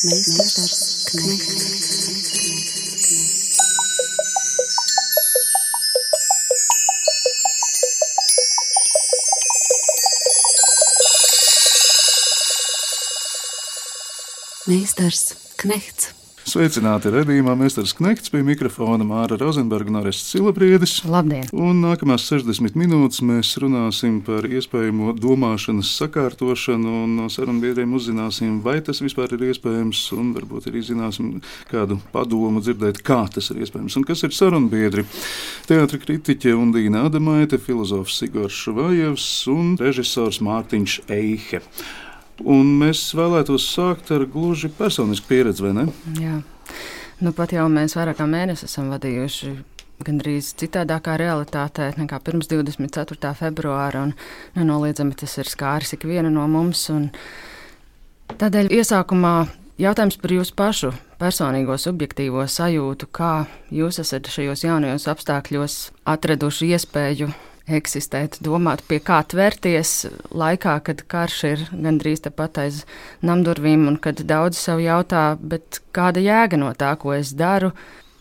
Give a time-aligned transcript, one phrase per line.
[0.00, 1.88] Meistars Knechts.
[14.66, 16.17] Meistars Knechts.
[16.48, 20.94] Sveicināti redzējumā, Mēsters Knekts pie mikrofona Māra Rozenberga un Arests Silabriedis.
[21.04, 21.44] Labdien!
[21.52, 28.78] Un nākamās 60 minūtes mēs runāsim par iespējamo domāšanas sakārtošanu un no sarunbiedriem uzzināsim, vai
[28.86, 31.36] tas vispār ir iespējams, un varbūt arī zināsim
[31.68, 35.04] kādu padomu dzirdēt, kā tas ir iespējams un kas ir sarunbiedri.
[35.68, 41.66] Teātra kritiķe Undīna Adamaite, filozofs Sigors Švajevs un režisors Mārtiņš Eihe.
[42.46, 45.86] Un mēs vēlētos sākt ar gluži personisku pieredzi, vai ne?
[46.20, 46.38] Jā.
[47.18, 49.56] Nu, pat jau mēs vairāk kā mēnesi esam vadījuši
[50.06, 53.32] gandrīz citādākā realitātē nekā pirms 24.
[53.38, 54.04] februāra.
[54.54, 56.86] Nenoliedzami tas ir skāris ikvienu no mums.
[58.38, 59.34] Tādēļ iesākumā
[59.82, 63.32] jautājums par jūsu pašu personīgo subjektīvo sajūtu, kā
[63.74, 65.78] jūs esat šajos jaunajos apstākļos
[66.14, 67.32] atraduši iespēju
[67.68, 69.92] eksistēt, domāt, pie kā tvērties
[70.32, 72.82] laikā, kad karš ir gandrīz tepat aiz
[73.26, 75.30] namdurvīm, un kad daudzi sev jautā,
[75.96, 77.72] kāda jēga no tā, ko es daru,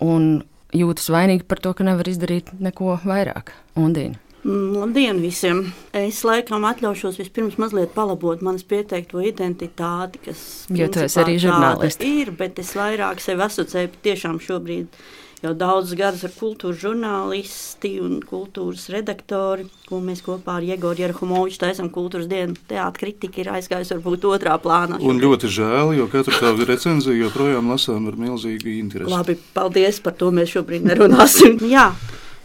[0.03, 3.53] un jūtas vainīgi par to, ka nevar izdarīt neko vairāk.
[3.77, 4.19] Undīna.
[4.47, 5.63] Mm, labdien visiem!
[5.97, 12.05] Es laikam atļaušos vispirms mazliet palabot manas pieteikto identitāti, kas jo tu esi arī žurnālists.
[12.05, 15.01] Ir, bet es vairāk sevi asociēju tiešām šobrīd
[15.43, 21.61] jau daudzus gadus ar kultūras žurnālisti un kultūras redaktori, ko mēs kopā ar Jegoru Jerhumoviču
[21.61, 22.57] taisam kultūras dienu.
[22.69, 24.97] Teātra kritika ir aizgājusi varbūt otrā plānā.
[25.03, 29.13] Un ļoti žēl, jo katru tādu recenziju joprojām lasām ar milzīgu interesi.
[29.13, 31.59] Labi, paldies par to mēs šobrīd nerunāsim.
[31.75, 31.91] Jā.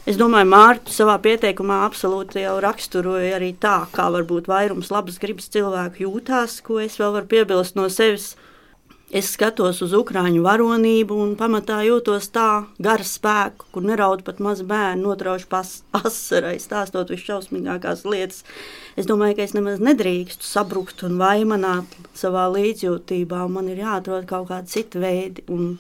[0.03, 5.47] Es domāju, Mārta savā pieteikumā absolūti jau raksturoja arī tā, kā varbūt vairums labas gribas
[5.55, 8.33] cilvēku jūtās, ko es vēl varu piebilst no sevis.
[9.13, 14.65] Es skatos uz ukrāņu varonību un pamatā jūtos tā gara spēku, kur neraud pat mazi
[14.65, 18.41] bērni, notrauž asarai, stāstot visšausmīgākās lietas.
[18.97, 24.25] Es domāju, ka es nemaz nedrīkstu sabrukt un vaimanāt savā līdzjūtībā, un man ir jāatrod
[24.33, 25.45] kaut kādi citi veidi.
[25.53, 25.77] Un,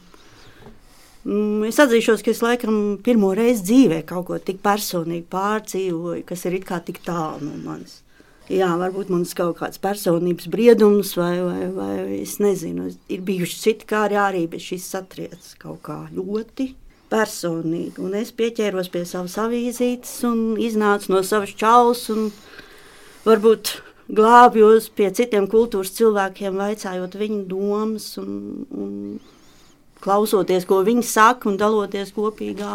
[1.25, 6.45] mm, Es atzīšos, ka es laikam pirmo reizi dzīvē kaut ko tik personīgi pārdzīvoju, kas
[6.45, 8.02] ir it kā tik tālu no manis
[8.53, 13.59] jā, varbūt man ir kaut kāds personības briedums, vai, vai, vai es nezinu, ir bijuši
[13.65, 16.73] citi kāri arī, bet šis satriec kaut kā ļoti
[17.12, 17.99] personīgi.
[18.03, 22.31] Un es pieķēros pie savas avīzītes un iznācu no savas čaulas un
[23.27, 23.77] varbūt
[24.12, 28.33] glābjos pie citiem kultūras cilvēkiem, vaicājot viņu domas un,
[28.73, 28.97] un
[30.03, 32.75] klausoties, ko viņi saka un daloties kopīgā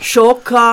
[0.00, 0.68] šokā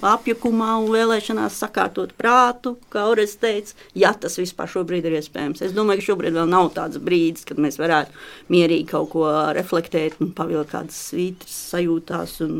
[0.00, 5.62] apjukumā un vēlēšanās sakārtot prātu, kā Orests teica, ja tas vispār šobrīd ir iespējams.
[5.66, 8.16] Es domāju, ka šobrīd vēl nav tāds brīdis, kad mēs varētu
[8.52, 12.58] mierīgi kaut ko reflektēt un pavilkt kādas svītras sajūtās un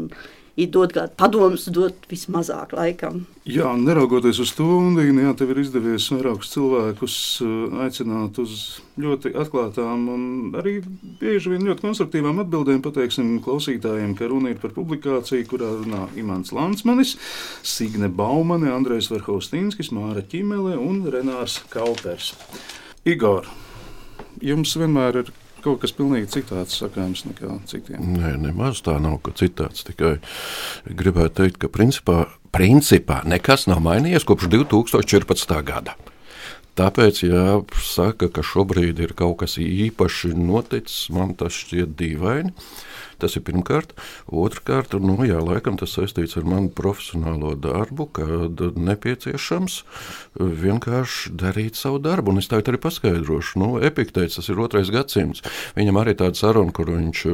[0.57, 3.23] ir dot kādu padomu, dot vismazāk laikam.
[3.49, 10.05] Jā, neraugoties uz to, jā, tev ir izdevies vairākus cilvēkus uh, aicināt uz ļoti atklātām
[10.13, 10.23] un
[10.61, 10.77] arī
[11.19, 12.83] bieži vien ļoti konstruktīvām atbildēm.
[12.85, 17.17] Pateiksim klausītājiem, ka runa ir par publikāciju, kurā runā Imants Lansmanis,
[17.67, 22.35] Signe Baumane, Andrejs Verhaustīnskis, Māra Ķimele un Renārs Kaupers.
[23.09, 23.49] Igor,
[24.39, 25.33] jums vienmēr ir
[25.65, 28.15] kaut kas pilnīgi citāds sakāms nekā citiem.
[28.19, 29.87] Nē, nemaz tā nav, ka citāds.
[29.89, 30.17] Tikai
[30.87, 32.25] gribētu teikt, ka principā,
[32.55, 35.59] principā nekas nav mainījies kopš 2014.
[35.67, 35.97] gada.
[36.73, 42.55] Tāpēc, ja saka, ka šobrīd ir kaut kas īpaši noticis, man tas šķiet dīvaini.
[43.21, 43.93] Tas ir pirmkārt.
[44.27, 49.77] Otrakārt, nu, jā, laikam tas saistīts ar manu profesionālo darbu, kad nepieciešams
[50.41, 52.33] vienkārši darīt savu darbu.
[52.33, 55.45] Un es tagad arī paskaidrošu, nu, epikteids tas ir otrais gadsimts.
[55.77, 57.27] Viņam arī tāda saruna, kur viņš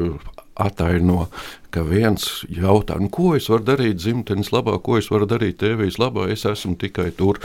[0.59, 1.28] ataino,
[1.71, 6.00] ka viens jautā, nu, ko es varu darīt dzimtenes labā, ko es varu darīt tēvijas
[6.03, 7.38] labā, es esmu tikai tur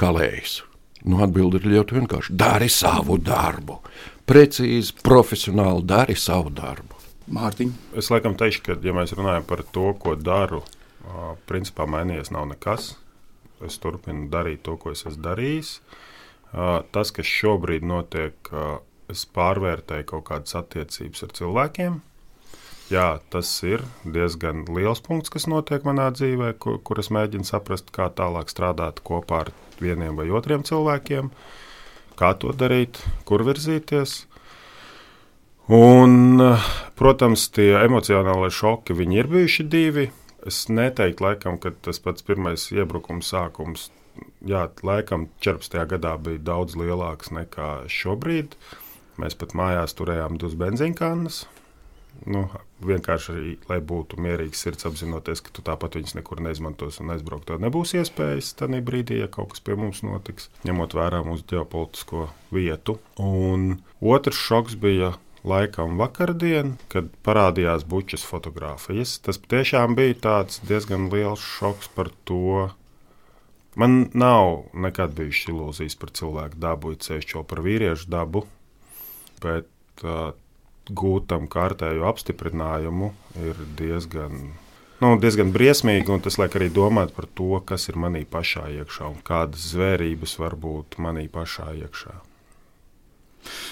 [0.00, 0.62] kalējis.
[1.06, 2.34] Nu, Atbilde ir ļoti vienkārši.
[2.38, 3.78] Dari savu darbu.
[4.28, 6.98] Precīzi, profesionāli dari savu darbu.
[7.32, 7.70] Mārtiņ.
[8.00, 10.62] Es laikam teikšu, ka, ja mēs runājam par to, ko daru,
[11.48, 12.94] principā mainījies nav nekas.
[13.64, 15.78] Es turpinu darīt to, ko es esmu darījis.
[16.94, 18.52] Tas, kas šobrīd notiek,
[19.12, 21.98] es pārvērtēju kaut kādas attiecības ar cilvēkiem.
[22.88, 27.92] Jā, tas ir diezgan liels punkts, kas notiek manā dzīvē, kur, kur es mēģinu saprast,
[27.92, 29.52] kā tālāk strādāt kopā ar
[29.82, 31.30] vieniem vai otriem cilvēkiem,
[32.18, 34.24] kā to darīt, kur virzīties.
[35.68, 36.40] Un,
[36.96, 40.08] protams, tie emocionālie šoki ir bijuši divi.
[40.46, 43.90] Es neteiktu, laikam, ka tas pats pirmais iebrukums sākums,
[44.40, 45.82] jā, laikam, 14.
[45.90, 48.56] gadā bija daudz lielāks nekā šobrīd.
[49.18, 51.42] Mēs pat mājās turējām divas benzīnkannas.
[52.24, 52.46] Nu,
[52.84, 57.48] vienkārši lai būtu mierīgs sirds, apzinoties, ka tu tāpat viņas nekur neizmantos un aizbraukt.
[57.50, 62.28] Tad nebūs iespējas tajā brīdī, ja kaut kas pie mums notiks, ņemot vērā mūsu ģeopolitisko
[62.54, 62.98] vietu.
[63.22, 65.14] Un otrs šoks bija
[65.48, 69.18] laikam vakardien, kad parādījās bučas fotografijas.
[69.22, 72.68] Tas tiešām bija diezgan liels šoks par to.
[73.78, 78.42] Man nav nekad bijušas ilūzijas par cilvēku dabu, ceļš par vīriešu dabu,
[79.42, 79.68] bet
[80.02, 80.32] uh,
[80.90, 83.12] gūtam kārtēju apstiprinājumu
[83.44, 84.52] ir diezgan,
[85.02, 86.20] nu, diezgan briesmīgi.
[86.24, 90.58] Tas liek arī domāt par to, kas ir manī pašā iekšā un kādas zvērības var
[90.58, 92.18] būt manī pašā iekšā.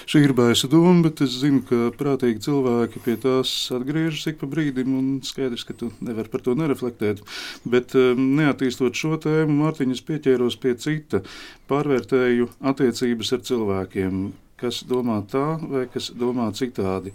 [0.07, 4.49] Šī ir baisa doma, bet es zinu, ka prātīgi cilvēki pie tās atgriežas ik pa
[4.49, 7.21] brīdim, un skaidrs, ka tu nevari par to nereflektēt.
[7.67, 11.21] Bet um, neattīstot šo tēmu, Mārtiņas pieķēros pie cita,
[11.69, 14.21] pārvērtēju attiecības ar cilvēkiem
[14.57, 17.13] kas domā tā vai kas domā citādi.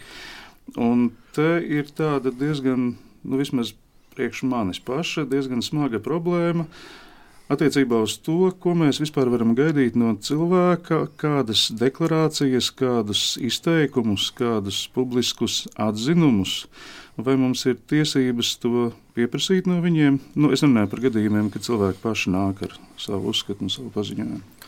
[0.78, 2.92] Un te ir tāda diezgan,
[3.22, 3.74] nu, vismaz
[4.14, 6.66] priekš manis paša, diezgan smaga problēma
[7.52, 14.86] attiecībā uz to, ko mēs vispār varam gaidīt no cilvēka, kādas deklarācijas, kādus izteikumus, kādus
[14.94, 16.62] publiskus atzinumus.
[17.20, 18.86] Vai mums ir tiesības to
[19.16, 20.16] pieprasīt no viņiem?
[20.32, 24.61] Nu, es runāju par gadījumiem, kad cilvēki paši nāk ar savu uzskatu un savu paziņojumu.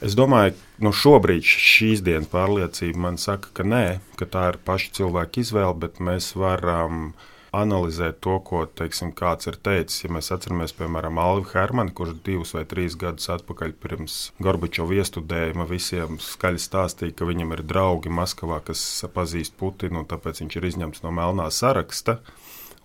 [0.00, 4.94] Es domāju, nu šobrīd šīs dienas pārliecība man saka, ka nē, ka tā ir paša
[4.96, 7.10] cilvēka izvēle, bet mēs varam
[7.52, 10.06] analizēt to, ko teiksim, kāds ir teicis.
[10.06, 15.68] Ja mēs atceramies, piemēram, Alvi Hermanu, kurš divus vai trīs gadus atpakaļ pirms Gorbačova iestudējuma
[15.68, 20.70] visiem skaļi stāstīja, ka viņam ir draugi Maskavā, kas pazīst Putinu, un tāpēc viņš ir
[20.72, 22.22] izņemts no melnā saraksta.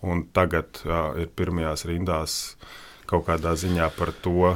[0.04, 2.40] Un tagad jā, ir pirmajās rindās
[3.08, 4.56] kaut kādā ziņā par to,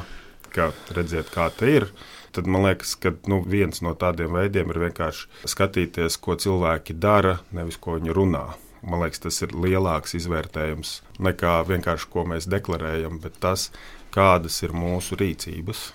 [0.51, 1.91] ka redziet, kā tas ir
[2.35, 7.39] tad man liekas, ka nu, viens no tādiem veidiem ir vienkārši skatīties, ko cilvēki dara,
[7.55, 8.45] nevis ko viņi runā.
[8.81, 13.69] Man liekas, tas ir lielāks izvērtējums nekā vienkārši ko mēs deklarējam, bet tas,
[14.15, 15.89] kādas ir mūsu rīcības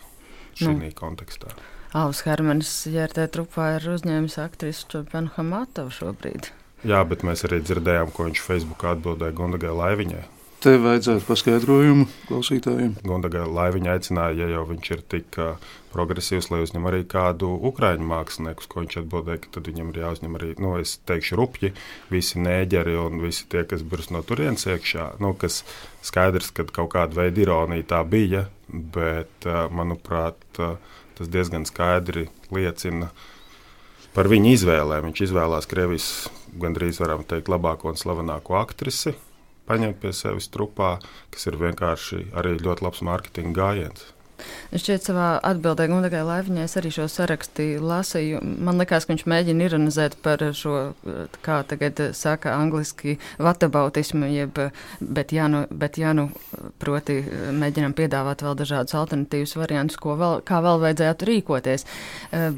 [0.59, 0.91] šī nu.
[0.97, 1.55] kontekstā.
[1.95, 6.51] Alus Hermanis, JRT trupā ir uzņēmis aktrisu Čopanu Hamatovu šobrīd.
[6.85, 10.25] Jā, bet mēs arī dzirdējām, ko viņš Facebookā atbildēja Gundagai Laiviņai.
[10.65, 12.95] Te vajadzētu paskaidrojumu klausītājiem.
[13.05, 15.37] Gundagai Laiviņa aicināja, ja jau viņš ir tik
[15.93, 20.39] progresīvs, lai uzņem arī kādu ukrāņu mākslinieku, ko viņš atbildēja, ka tad viņam ir jāuzņem
[20.39, 21.75] arī, nu, es teikšu, rupji,
[22.09, 25.11] visi nēģeri un visi tie, kas birs no turienes iekšā.
[25.21, 25.61] Nu, kas
[26.01, 33.13] skaidrs, ka kaut kāda veida ironija tā bija, bet, manuprāt, tas diezgan skaidri liecina
[34.17, 35.11] par viņa izvēlēm.
[35.11, 36.11] Viņš izvēlējās Krievijas
[36.57, 39.13] gandrīz, varam teikt, labāko un slavenāko aktrisi
[39.69, 40.97] paņemt pie sevis trupā,
[41.35, 44.14] kas ir vienkārši arī ļoti labs mārketinga gājiens.
[44.75, 48.41] Šķiet, savā atbildē Gundagai Laiviņai es arī šo sarakstu lasīju.
[48.43, 50.95] Man liekas, ka viņš mēģina ironizēt par šo,
[51.45, 54.59] kā tagad saka angliski, vatabautismu, jeb,
[55.01, 56.27] bet jā, nu, bet jā, nu,
[56.83, 57.21] proti
[57.55, 61.87] mēģinam piedāvāt vēl dažādus alternatīvus variantus, ko vēl, kā vēl vajadzētu rīkoties.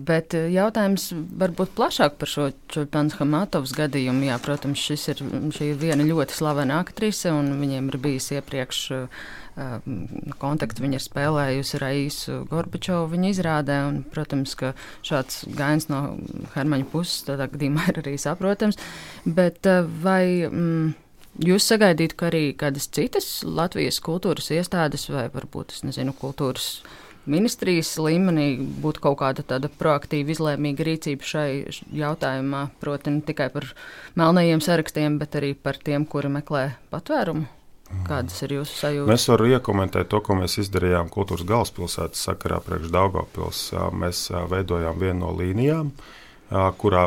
[0.08, 4.31] Bet jautājums varbūt plašāk par šo Čurpans Hamatovs gadījumu.
[4.31, 8.87] Jā, protams, šis ir, šī ir viena ļoti slavena aktrise, un viņiem ir bijis iepriekš
[10.43, 14.75] kontaktu viņa ir spēlējusi Raisu Gorbačovu viņa izrādē, un, protams, ka
[15.06, 16.02] šāds gājiens no
[16.54, 18.76] Hermaņa puses tādā gadījumā ir arī saprotams,
[19.25, 19.64] bet
[20.04, 20.92] vai mm,
[21.49, 26.85] jūs sagaidītu, ka arī kādas citas Latvijas kultūras iestādes vai varbūt, es nezinu, kultūras
[27.26, 28.50] ministrijas līmenī
[28.85, 31.49] būtu kaut kāda tāda proaktīva, izlēmīga rīcība šai
[31.97, 33.73] jautājumā, proti ne tikai par
[34.21, 37.55] melnajiem sarakstiem, bet arī par tiem, kuri meklē patvērumu?
[38.07, 39.12] Kādas ir jūsu sajūtas?
[39.14, 43.61] Es varu iekomentēt to, ko mēs izdarījām kultūras galvaspilsētas sakarā priekš Daugavpils.
[43.95, 45.93] Mēs veidojām vienu no līnijām,
[46.83, 47.07] kurā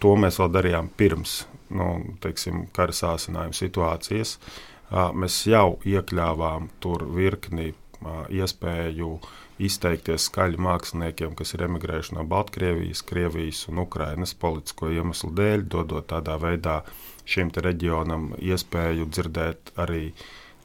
[0.00, 1.44] to mēs vēl darījām pirms
[1.76, 4.36] nu, teiksim, kara sācinājuma situācijas.
[4.90, 7.72] Mēs jau iekļāvām tur virkni
[8.32, 9.12] iespēju
[9.60, 16.08] izteikties skaļi māksliniekiem, kas ir emigrējuši no Baltkrievijas, Krievijas un Ukrainas politisko iemeslu dēļ, dodot
[16.10, 16.80] tādā veidā
[17.30, 20.12] šim reģionam iespēju dzirdēt arī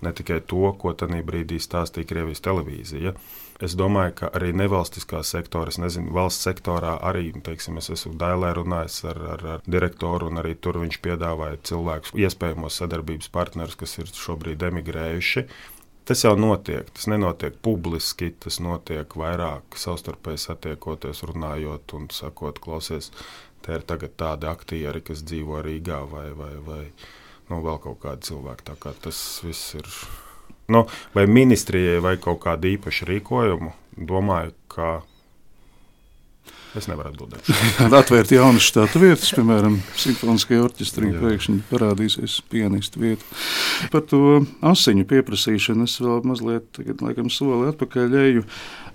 [0.05, 3.15] ne tikai to, ko tajā brīdī stāstīja Krievijas televīzija.
[3.63, 8.49] Es domāju, ka arī nevalstiskā sektora, es nezinu, valsts sektorā arī, teiksim, es esmu Dailē
[8.57, 13.95] runājis ar, ar, ar direktoru, un arī tur viņš piedāvāja cilvēkus, iespējamos sadarbības partnerus, kas
[14.01, 15.45] ir šobrīd emigrējuši.
[16.05, 16.89] Tas jau notiek.
[16.93, 23.09] Tas nenotiek publiski, tas notiek vairāk savstarpēji satiekoties, runājot un sakot, klausies,
[23.65, 26.83] Te ir tādi aktieri, kas dzīvo Rīgā vai, vai, vai
[27.49, 28.75] nu, vēl kaut kādi cilvēki.
[28.81, 29.89] Kā tas viss ir.
[30.69, 30.83] Nu,
[31.15, 33.71] vai ministrijai vai kaut kāda īpaša rīkojuma,
[34.11, 34.91] domāju, ka
[36.75, 37.49] Es nevaru atbildēt.
[38.01, 43.27] Atvērt jaunas štatu vietas, piemēram, simfoniskajā orķestrī pēkšņi parādīsies pianistu vieta.
[43.93, 48.43] Par to asiņu pieprasīšanu es vēl mazliet, tagad, laikam, soli atpakaļ eju.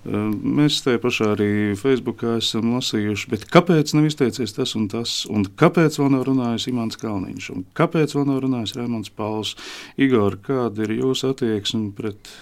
[0.01, 5.45] Mēs te pašā arī Facebookā esam lasījuši, bet kāpēc nav izteicies tas un tas, un
[5.45, 9.53] kāpēc vēl nav runājis Imants Kalniņš, un kāpēc vēl nav runājis Raimons Pauls?
[10.01, 12.33] Igor, kāda ir jūsu attieksme pret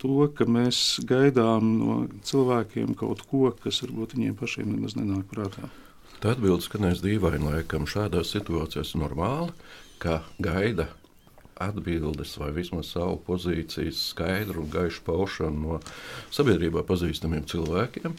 [0.00, 5.68] to, ka mēs gaidām no cilvēkiem kaut ko, kas varbūt viņiem pašiem nemaz nenāk prātā.
[6.20, 9.54] Tā atbildes skanēs dīvaini, laikam šādās situācijās normāli,
[10.02, 10.90] ka gaida
[11.60, 15.78] atbildes vai vismaz savu pozīcijas skaidru un gaišu paušanu no
[16.32, 18.16] sabiedrībā pazīstamiem cilvēkiem.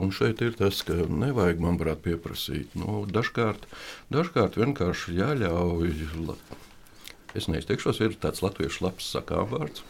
[0.00, 2.72] Un šeit ir tas, ka nevajag, manuprāt, pieprasīt.
[2.78, 3.68] Nu, dažkārt,
[4.12, 5.92] dažkārt vienkārši jāļauj.
[7.36, 9.84] Es neizteikšos, ir tāds latviešu labs sakām vārds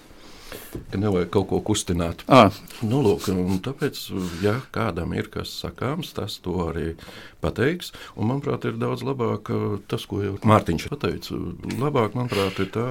[0.93, 2.25] ka nevajag kaut ko kustināt.
[2.29, 2.51] À.
[2.85, 3.29] Nu, lūk,
[3.65, 4.01] tāpēc,
[4.45, 6.93] ja kādam ir kas sakāms, tas to arī
[7.43, 7.93] pateiks.
[8.17, 9.51] Un, manuprāt, ir daudz labāk
[9.91, 11.39] tas, ko jau Mārtiņš pateica.
[11.81, 12.87] Labāk, manuprāt, ir tā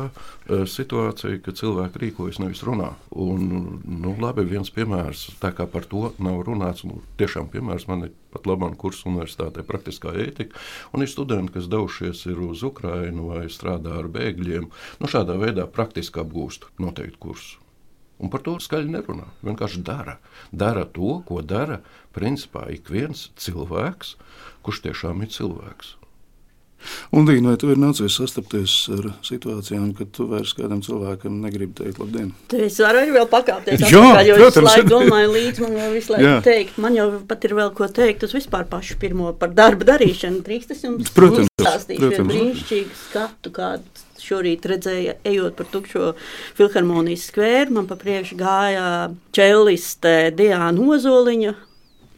[0.69, 2.91] situācija, ka cilvēki rīkojas, nevis runā.
[3.11, 3.47] Un,
[3.85, 8.13] nu, labi, viens piemērs, tā kā par to nav runāts, nu, tiešām piemērs man ir
[8.31, 10.59] pat labāk kursu universitātē praktiskā ētika.
[10.95, 14.69] Un ir studenti, kas devušies uz Ukrajinu vai strādā ar bēgļiem.
[15.01, 17.59] Nu, šādā veidā praktiski apgūst noteiktu kursu.
[18.21, 19.25] Un par to skaļi nerunā.
[19.45, 20.19] Vienkārši dara.
[20.53, 21.79] Dara to, ko dara
[22.13, 24.15] principā ik viens cilvēks,
[24.61, 25.95] kurš tiešām ir cilvēks.
[27.13, 31.75] Un, Dīna, vai tu ir nācies sastapties ar situācijām, kad tu vairs kādam cilvēkam negribi
[31.77, 32.31] teikt labdien?
[32.57, 33.83] Es varu arī vēl pakāpties.
[33.85, 34.69] Jā, atpakaļ, jo es protams.
[34.71, 36.39] laiku domāju līdz man jau visu laiku Jā.
[36.47, 36.79] teikt.
[36.81, 40.41] Man jau pat ir vēl ko teikt uz vispār pašu pirmo par darba darīšanu.
[40.47, 42.33] Drīkst es jums Protams, stāstīšu vienu protams.
[42.33, 46.13] brīnišķīgu skatu, kādu šorīt redzēju, ejot pa tukšo
[46.57, 47.75] filharmonijas skvēru.
[47.77, 48.85] Man pa priekšu gāja
[49.35, 51.55] čelliste Diana Ozoliņa.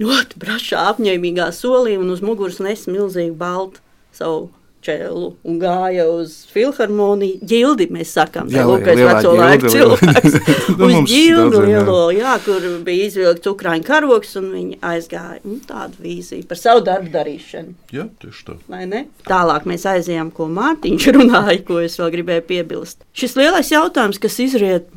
[0.03, 3.81] Ļoti brašā, apņēmīgā solī un uz muguras nes milzīgu baltu
[4.13, 4.49] savu
[4.83, 7.39] čēlu un gāja uz filharmoniju.
[7.49, 10.39] Ģildi mēs sakām, tā lūkais veco laiku cilvēks.
[10.73, 15.39] Nu, uz ģildu lielo, jā, kur bija izvilkts ukraiņu karoks un viņi aizgāja.
[15.47, 17.75] Un tāda vīzija par savu darbu darīšanu.
[17.93, 18.57] Jā, tieši tā.
[18.71, 19.03] vai ne?
[19.27, 23.03] Tālāk mēs aizējām, ko Mārtiņš runāja, ko es vēl gribēju piebilst.
[23.17, 24.89] Šis lielais jautājums, kas izriet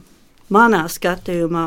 [0.53, 1.67] manā skatījumā,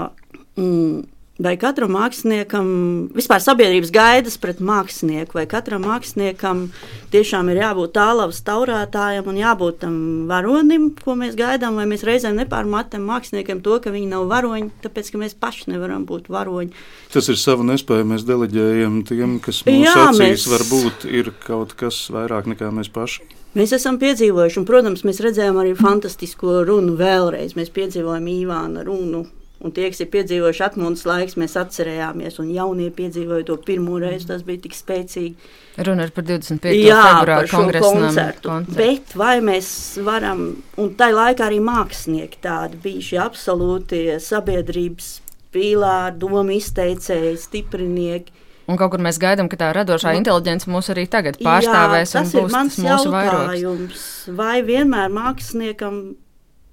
[0.59, 1.05] mm,
[1.39, 2.67] vai katram māksliniekam,
[3.15, 6.65] vispār sabiedrības gaidas pret mākslinieku, vai katram māksliniekam
[7.13, 9.95] tiešām ir jābūt tālavas taurētājam un jābūt tam
[10.29, 15.13] varonim, ko mēs gaidām, vai mēs reizēm nepārmetam māksliniekiem to, ka viņi nav varoņi, tāpēc,
[15.15, 16.75] ka mēs paši nevaram būt varoņi.
[17.13, 18.09] Tas ir savu nespēju.
[18.11, 22.91] Mēs deleģējam tiem, kas mūsu Jā, acīs mēs- varbūt ir kaut kas vairāk nekā mēs
[22.91, 23.23] paši.
[23.57, 27.55] Mēs esam piedzīvojuši, un, protams, mēs redzējām arī fantastisko runu vēlreiz.
[27.57, 29.25] Mēs piedzīvojām Īvāna runu.
[29.59, 34.29] Un tie, kas ir piedzīvojuši atmodas laiks, mēs atcerējāmies, un jaunie piedzīvoja to pirmo reizi.
[34.29, 35.49] Tas bija tik spēcīgi.
[35.83, 36.77] Runa ir par 25.
[36.79, 37.01] Jā,
[37.43, 38.53] šo kongresa koncertu.
[38.77, 39.71] Bet vai mēs
[40.05, 40.45] varam,
[40.79, 45.17] un tajā laikā arī mākslinieki tādi bija šie absolūti sabiedrības
[45.55, 48.35] pīlāri, domu izteicēji, stiprinieki.
[48.69, 52.33] Un kaut kur mēs gaidām, ka tā radošā inteliģence mūs arī tagad pārstāvēs Jā, tas
[52.37, 53.55] ir mans mūsu vairogs.
[53.57, 54.03] jautājums.
[54.37, 55.95] Vai vienmēr māksliniekam,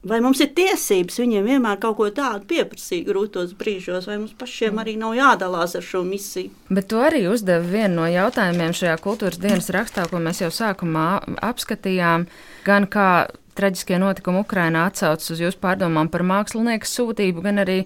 [0.08, 4.78] vai mums ir tiesības viņiem vienmēr kaut ko tādu pieprasīt grūtos brīžos, vai mums pašiem
[4.82, 6.52] arī nav jādalās ar šo misiju?
[6.70, 11.08] Bet to arī uzdeva viena no jautājumiem šajā kultūras dienas rakstā, ko mēs jau sākumā
[11.46, 12.28] apskatījām.
[12.66, 13.10] Gan kā
[13.56, 17.78] traģiskie notikumi Ukrainā atsaucas uz jūsu pārdomām par mākslinieku sūtību, gan arī,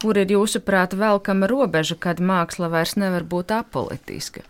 [0.00, 4.46] kur ir jūsuprāt velkama robeža, kad māksla vairs nevar būt apolitiska.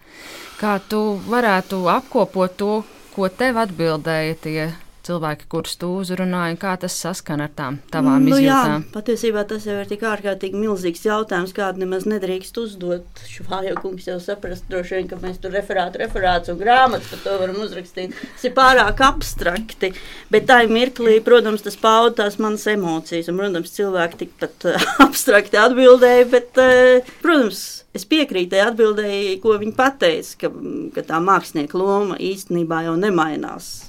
[0.61, 2.75] Kā tu varētu apkopot to,
[3.17, 4.67] ko tev atbildēja tie
[5.07, 8.87] cilvēki, kurus tu uzrunāji, un kā tas saskan ar tām tavām nu, jā, izjūtām?
[8.95, 13.23] patiesībā tas jau ir tik ārkārtīgi milzīgs jautājums, kādu nemaz nedrīkst uzdot.
[13.31, 17.39] Švāja kungs jau saprast, droši vien, ka mēs tur referātu, referāts un grāmatas par to
[17.45, 18.15] varam uzrakstīt.
[18.37, 19.93] Tas ir pārāk abstrakti,
[20.33, 24.93] bet tā ir mirklī, protams, tas pauda tās manas emocijas, un, protams, cilvēki tikpat uh,
[25.07, 30.51] abstrakti atbildēja, bet, uh, protams, Es piekrītu atbildēji, ko viņa teica, ka,
[30.93, 33.86] ka tā mākslinieka loma īstenībā jau nemainās.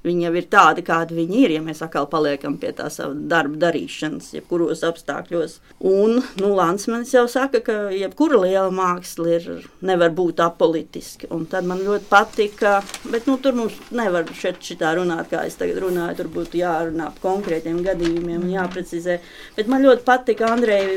[0.00, 3.58] Viņi jau ir tādi, kādi viņi ir, ja mēs atkal paliekam pie tā sava darba
[3.66, 5.58] darīšanas, jebkuros apstākļos.
[5.90, 11.28] Un nu, Lansmanis jau saka, ka jebkura liela māksla ir, nevar būt apolitiska.
[11.36, 12.78] Un tad man ļoti patika,
[13.12, 16.16] bet nu, tur mums nevar šeit šitā runāt, kā es tagad runāju.
[16.22, 19.18] Tur būtu jārunā par konkrētiem gadījumiem un jāprecizē.
[19.58, 20.96] Bet man ļoti patika Andreja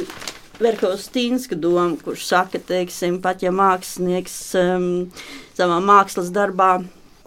[0.63, 4.87] Verhofstīnska doma, kurš saka, teiksim, pat ja mākslinieks um,
[5.57, 6.77] savā mākslas darbā,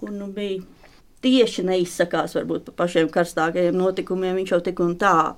[0.01, 0.63] kur nu bija
[1.25, 5.35] tieši neizsakās varbūt par pašiem karstākajiem notikumiem, viņš jau tik un tā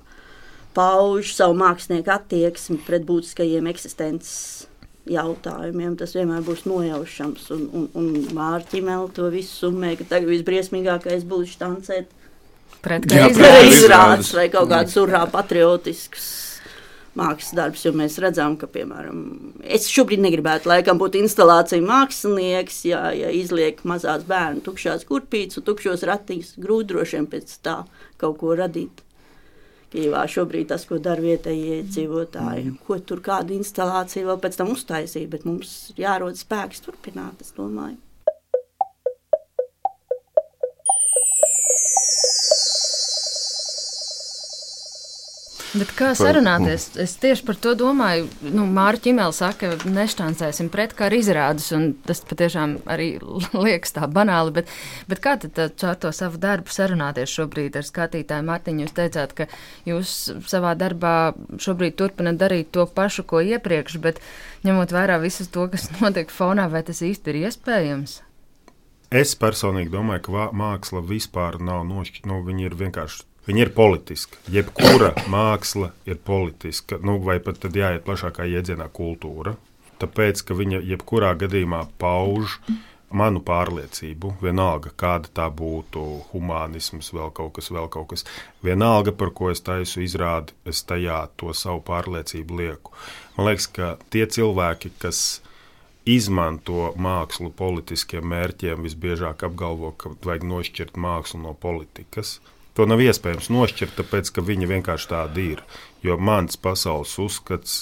[0.77, 4.67] pauž savu mākslinieku attieksmi pret būtiskajiem eksistences
[5.09, 5.95] jautājumiem.
[5.99, 7.49] Tas vienmēr būs nojaušams.
[7.55, 12.15] Un, un, un Mārķimēl to visu summē, ka tagad visbriesmīgākais būs štancēt
[12.79, 13.25] Pret kā
[13.67, 14.31] izrādes.
[14.35, 16.27] vai kaut kāds urā patriotisks.
[17.19, 19.19] Mākslas darbs, jo mēs redzam, ka, piemēram,
[19.63, 25.67] es šobrīd negribētu, laikam, būt instalācija mākslinieks, ja, ja izliek mazās bērnu tukšās kurpītes un
[25.67, 26.55] tukšos ratiņus.
[26.63, 27.77] Grūti droši vien pēc tā
[28.21, 29.03] kaut ko radīt.
[29.89, 35.25] Kīvā šobrīd tas, ko dara vietējie iedzīvotāji, ko tur kāda instalācija vēl pēc tam uztaisīt,
[35.31, 37.97] bet mums jārod spēks turpināt, es domāju.
[45.69, 46.87] Bet kā sarunāties?
[46.97, 48.25] Es tieši par to domāju.
[48.41, 53.11] Nu, Mārķis Čimēls saka, ka nešķancēsim pret kā izrādes, un tas patiešām arī
[53.67, 54.55] liekas tā banāli.
[54.55, 54.71] Bet,
[55.11, 58.87] bet kā tad tā- caur to savu darbu sarunāties šobrīd ar skatītāju Mārtiņu?
[58.87, 59.49] Jūs teicāt, ka
[59.85, 60.15] jūs
[60.49, 61.15] savā darbā
[61.61, 64.23] šobrīd turpināt darīt to pašu, ko iepriekš, bet
[64.65, 68.19] ņemot vērā visu to, kas notiek fonā, vai tas īsti ir iespējams?
[69.13, 72.29] Es personīgi domāju, ka māksla vispār nav nošķirta.
[72.29, 73.28] Nu, viņa ir vienkārši.
[73.49, 74.37] Viņa ir politiska.
[74.53, 79.55] Jebkura māksla ir politiska, nu, vai pat tad jāiet plašākā jēdzienā kultūra.
[79.97, 82.59] Tāpēc, ka viņa jebkurā gadījumā pauž
[83.09, 88.25] manu pārliecību, vienalga, kāda tā būtu, humanisms, vēl kaut kas, vēl kaut kas.
[88.61, 92.93] Vienalga, par ko es taisu izrādi, es tajā to savu pārliecību lieku.
[93.33, 95.23] Man liekas, ka tie cilvēki, kas
[96.05, 102.37] izmanto mākslu politiskiem mērķiem, visbiežāk apgalvo, ka vajag nošķirt mākslu no politikas.
[102.79, 105.63] To nav iespējams nošķirt, tāpēc ka viņa vienkārši tāda ir.
[105.99, 107.73] Jo mans pasaules uzskats,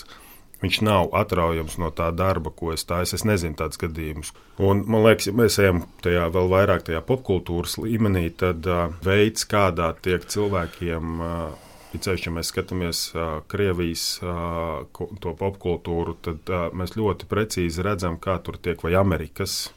[0.63, 3.13] viņš nav atraujams no tā darba, ko es taisu.
[3.19, 4.31] Es nezinu tādus gadījumus.
[4.57, 9.45] Un, man liekas, ja mēs ejam tajā vēl vairāk tajā popkultūras līmenī, tad uh, veids,
[9.45, 11.15] kādā tiek cilvēkiem.
[11.21, 11.63] Uh,
[11.95, 17.85] Ir ceļš, ja mēs skatāmies uh, Krievijas uh, to popkultūru, tad uh, mēs ļoti precīzi
[17.85, 19.69] redzam, kā tur tiek, vai Amerikas,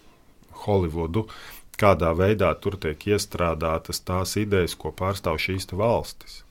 [0.65, 1.29] Holivudu,
[1.81, 6.43] kādā veidā tur tiek iestrādātas tās idejas, ko pārstāv šīs valstis.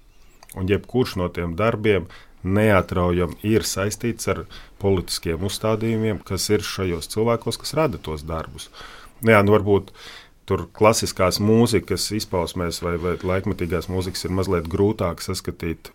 [0.58, 2.08] Un jebkurš no tiem darbiem
[2.44, 4.46] neatraujami ir saistīts ar
[4.82, 8.70] politiskiem uzstādījumiem, kas ir šajos cilvēkos, kas rada tos darbus.
[9.22, 9.92] Nu Jā, nu varbūt
[10.50, 15.92] tur klasiskās mūzikas izpausmēs vai, vai laikmatīgās mūzikas ir mazliet grūtāk saskatīt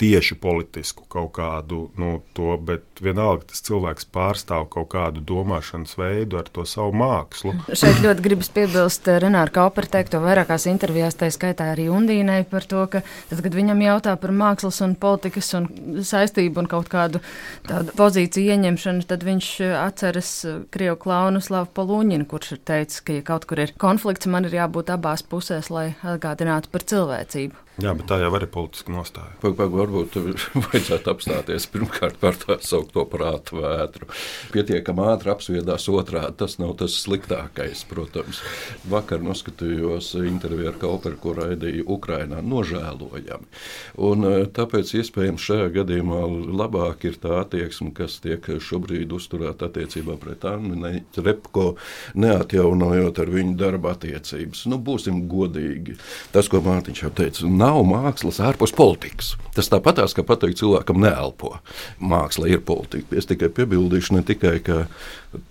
[0.00, 6.38] tieši politisku kaut kādu nu, to, bet vienalga tas cilvēks pārstāv kaut kādu domāšanas veidu
[6.40, 7.52] ar to savu mākslu.
[7.80, 12.64] Šeit ļoti gribas piebilst eh, Renāra Kaupera teikto vairākās intervijās, tā skaitā arī Undīnai par
[12.70, 15.68] to, ka tad, kad viņam jautā par mākslas un politikas un
[16.06, 17.20] saistību un kaut kādu
[17.68, 23.04] tādu pozīciju ieņemšanu, tad viņš eh, atceras eh, Krievu klaunu Slavu Polūņinu, kurš ir teicis,
[23.04, 27.66] ka ja kaut kur ir konflikts, man ir jābūt abās pusēs, lai atgādinātu par cilvēcību.
[27.80, 29.32] Jā, bet tā jau ir politiska nostāja.
[29.40, 30.16] Pag, pag, varbūt
[30.66, 34.08] vajadzētu apstāties pirmkārt par tā saucamo prātu vētru.
[34.52, 36.36] Pietiekami ātri apsviedās otrādi.
[36.42, 38.42] Tas nav tas sliktākais, protams.
[38.90, 42.42] Vakar noskatījos interviju ar Kauperu, ko raidīja Ukrainā.
[42.44, 43.48] Nožēlojami.
[43.96, 46.20] Un, eh, tāpēc iespējams šajā gadījumā
[46.60, 50.76] labāk ir tā attieksme, kas tiek šobrīd uzturēta attiecībā pret Annu
[51.16, 51.76] Repko,
[52.14, 54.66] neatjaunojot ar viņu darba attiecības.
[54.66, 55.96] Nu, būsim godīgi.
[56.32, 59.34] Tas, ko Mārtiņš jau teica, nav mākslas ārpus politikas.
[59.54, 61.56] Tas tāpatās, ka pateikt cilvēkam neelpo.
[61.98, 63.16] Māksla ir politika.
[63.18, 64.84] Es tikai piebildīšu ne tikai, ka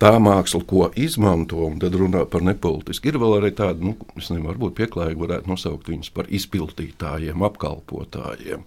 [0.00, 4.28] tā māksla, ko izmanto, un tad runā par nepolitisku, ir vēl arī tāda, nu, es
[4.32, 8.66] nezinu, varbūt pieklājīgi varētu nosaukt viņus par izpildītājiem, apkalpotājiem.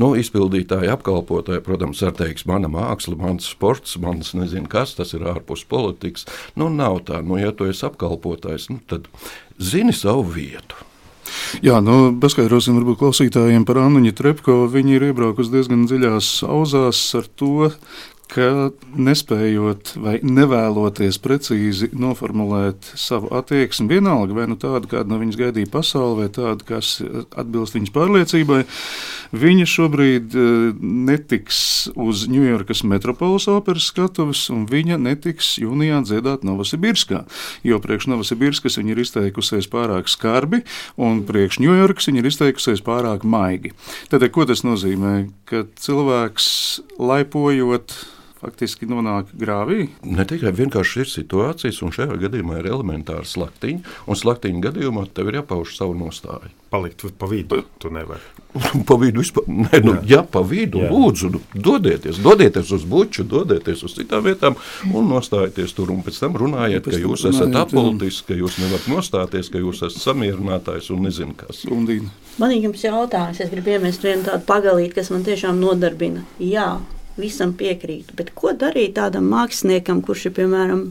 [0.00, 5.28] Nu, izpildītāji, apkalpotāji, protams, ar teiks, mana māksla, mans sports, mans nezinu kas, tas ir
[5.28, 6.28] ārpus politikas.
[6.58, 9.08] Nu, nav tā, nu, ja tu esi apkalpotājs, nu, tad
[9.60, 10.89] zini savu vietu.
[11.64, 14.64] Jā, nu, paskaidrosim varbūt klausītājiem par Annu Trepko.
[14.72, 17.70] Viņa ir iebraukusi diezgan dziļās auzās ar to,
[18.30, 25.38] ka nespējot vai nevēloties precīzi noformulēt savu attieksmi, vienalga vai nu tādu, kādu no viņas
[25.40, 26.98] gaidīja pasaule, vai tādu, kas
[27.38, 28.60] atbilst viņas pārliecībai,
[29.34, 31.60] viņa šobrīd eh, netiks
[31.94, 37.24] uz Ņujorkas metropoles operas skatuves, un viņa netiks jūnijā dziedāt Novosibirskā.
[37.66, 40.62] Jo priekš Novosibirskas viņa ir izteikusies pārāk skarbi,
[41.00, 43.74] un priekš Ņujorkas viņa ir izteikusies pārāk maigi.
[44.12, 45.30] Tad, ko tas nozīmē?
[45.50, 46.48] Ka cilvēks
[47.00, 47.98] laipojot
[48.40, 49.88] faktiski nonāk grāvī.
[50.06, 55.30] Ne tikai vienkārši ir situācijas, un šajā gadījumā ir elementāra slaktiņa, un slaktiņa gadījumā tev
[55.30, 56.52] ir jāpauž savu nostāju.
[56.70, 58.22] Palikt pa vidu, tu nevari.
[58.88, 60.88] Pa vidu vispār, ne, nu, jā, pa vidu, Jā.
[60.90, 64.56] lūdzu, nu, dodieties, dodieties uz buču, dodieties uz citām vietām
[64.90, 65.92] un nostājieties tur.
[65.94, 67.62] Un pēc tam runājiet, Pēc ka tam jūs esat jā.
[67.62, 71.62] apolitisks, ka jūs nevarat nostāties, ka jūs esat samierinātājs un nezinu kas.
[71.70, 72.10] Undīna.
[72.42, 76.26] Man ir jums jautājums, es gribu iemest vienu tādu pagalīti, kas man tiešām nodarbina.
[76.42, 76.72] Jā,
[77.18, 78.14] visam piekrītu.
[78.18, 80.84] Bet ko darīt tādam māksliniekam, kurš ir piemēram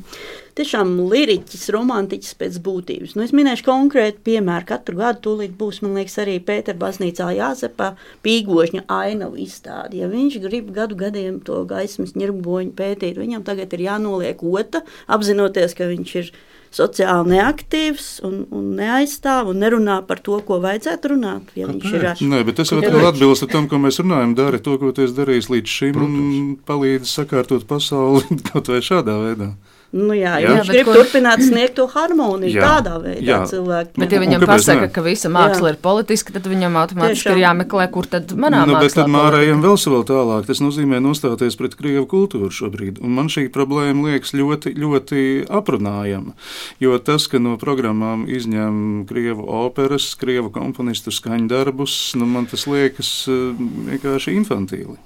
[0.59, 3.15] tiešām liriķis, romantiķis pēc būtības?
[3.15, 4.67] Nu, es minēšu konkrētu piemēru.
[4.69, 7.93] Katru gadu tūlīt būs, man liekas, arī Pētera baznīcā jāzepā
[8.25, 10.03] pīgošņa ainavu izstādi.
[10.03, 15.77] Ja viņš grib gadu gadiem to gaismas ņirboņu pētīt, viņam tagad ir jānoliek ota, apzinoties,
[15.77, 16.33] ka viņš ir
[16.75, 21.53] sociāli neaktīvs un, un neaizstāv un nerunā par to, ko vajadzētu runāt.
[21.57, 22.21] Ja viņš ir ar...
[22.33, 24.35] Nē, bet tas jau atkal atbilst tam, ko mēs runājam.
[24.37, 26.37] Dari to, ko tu esi darījis līdz šim, Protams.
[26.39, 29.53] un palīdzi sakārtot pasauli kaut vai šādā veidā.
[29.89, 30.95] Nu, jā, jā, viņš grib ko...
[30.99, 33.39] turpināt sniegt to harmoniju jā, tādā veidā.
[33.49, 33.95] Cilvēki.
[33.97, 34.89] Bet, ja viņam pasaka, ne?
[34.93, 35.73] ka visa māksla jā.
[35.73, 38.83] ir politiska, tad viņam automātiski ir jāmeklē, kur tad manā nu, mākslā.
[38.85, 40.45] Bet tad mārējiem vēl vēl tālāk.
[40.45, 43.01] Tas nozīmē nostāties pret Krievu kultūru šobrīd.
[43.01, 45.25] Un man šī problēma liekas ļoti, ļoti
[45.57, 46.37] aprunājama.
[46.83, 53.11] Jo tas, ka no programmām izņem Krievu operas, Krievu komponistu skaņdarbus, nu, man tas liekas
[53.25, 54.99] eh, vienkārši infantīli.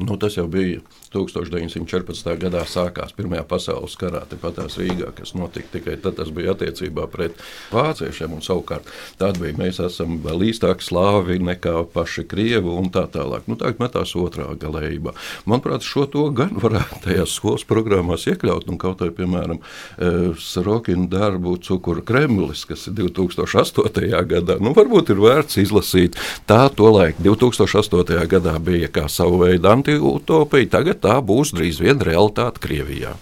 [0.00, 0.80] Nu, tas jau bija
[1.12, 2.32] 1914.
[2.40, 6.16] gadā sākās Pirmā pasaules karā, tepatās Rīgā, kas notika tikai tad.
[6.22, 7.38] Tas bija attiecībā pret
[7.72, 13.46] vāciešiem, savukārt tad bija mēs esam vēl īstāki slāvi nekā paši krievi un tā tālāk.
[13.48, 15.14] Nu, tagad metās otrā galējībā.
[15.48, 21.08] Manuprāt, šo to gan varētu tajās skolas programmās iekļaut, un kaut arī, piemēram, e, Sarokina
[21.10, 24.12] darbu Cukuru Kremlis, kas ir 2008.
[24.28, 26.18] gadā, nu, varbūt ir vērts izlasīt.
[26.48, 28.20] Tā tolaik 2008.
[28.30, 33.16] gadā bija kā savu veidu anti-utopija, tagad tā būs drīz vien realitāte Krievijā.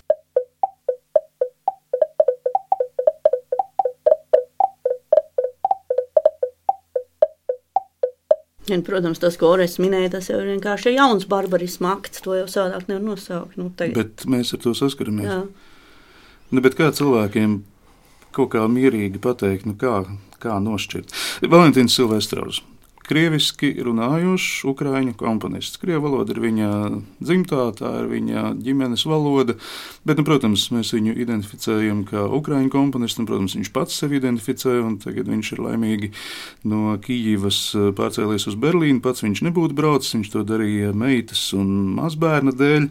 [8.71, 12.23] Un, protams, tas, ko Orests minēja, tas jau ir vienkārši jauns barbarismu akts.
[12.23, 13.57] To jau savādāk nevar nosaukt.
[13.59, 13.97] Nu, tagad.
[13.99, 15.27] bet mēs ar to saskaramies.
[15.27, 15.41] Jā.
[16.55, 17.57] Nu, kā cilvēkiem
[18.37, 20.05] kaut kā mierīgi pateikt, nu, kā,
[20.39, 21.11] kā nošķirt?
[21.51, 22.63] Valentīns Silvestrovs
[23.11, 25.81] krieviski runājošs ukrāņu komponists.
[25.83, 26.71] Krievu valoda ir viņa
[27.19, 29.57] dzimtā, tā ir viņa ģimenes valoda,
[30.07, 35.01] bet, nu, protams, mēs viņu identificējam kā ukrāņu komponistu, protams, viņš pats sevi identificē, un
[35.03, 36.13] tagad viņš ir laimīgi
[36.71, 39.03] no Kijivas eh, pārcēlies uz Berlīnu.
[39.05, 42.89] Pats viņš nebūtu braucis, viņš to darīja meitas un mazbērna dēļ.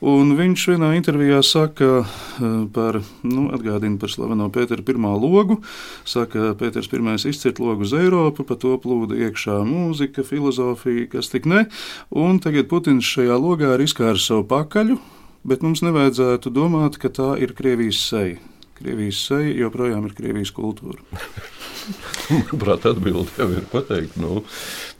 [0.00, 5.58] Un viņš vienā intervijā saka eh, par, nu, atgādina par slaveno Pētera pirmā logu.
[6.08, 11.48] Saka, Pēters pirmais izcirt logu uz Eiropu, pa to plūda iekšā mūzika, filozofija, kas tik
[11.50, 11.66] ne.
[12.16, 14.96] Un tagad Putins šajā logā ir izkārs savu pakaļu,
[15.44, 18.40] bet mums nevajadzētu domāt, ka tā ir Krievijas seja.
[18.80, 21.04] Krievijas seja joprojām ir Krievijas kultūra.
[22.32, 24.24] Manuprāt, atbilde jau ir pateikta.
[24.24, 24.46] Nu,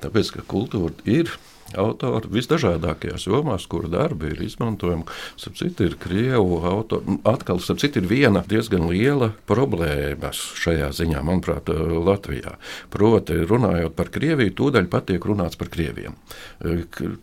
[0.04, 1.32] tāpēc, ka kultūra ir
[1.78, 5.06] autori visdažādākajās jomās, kuru darbi ir izmantojami.
[5.38, 7.18] Citu ir krievu autori.
[7.28, 12.56] Atkal, citu ir viena diezgan liela problēma šajā ziņā, manuprāt, Latvijā.
[12.90, 16.16] Proti, runājot par Krieviju, tūdaļ patiek runāts par Krieviem.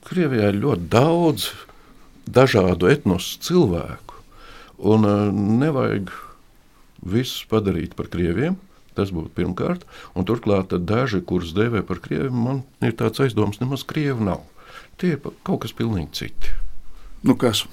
[0.08, 1.50] Krievijā ir ļoti daudz
[2.28, 4.22] dažādu etnosu cilvēku,
[4.78, 5.18] un eh,
[5.64, 6.12] nevajag
[7.08, 8.58] visus padarīt par Krieviem.
[8.98, 9.84] Tas būtu pirmkārt.
[10.18, 14.42] Un turklāt daži, kurus dēvē par krieviem, man ir tāds aizdoms, nemaz krievi nav.
[14.98, 16.54] Tie ir kaut kas pilnīgi citi.
[17.28, 17.68] Nu kas?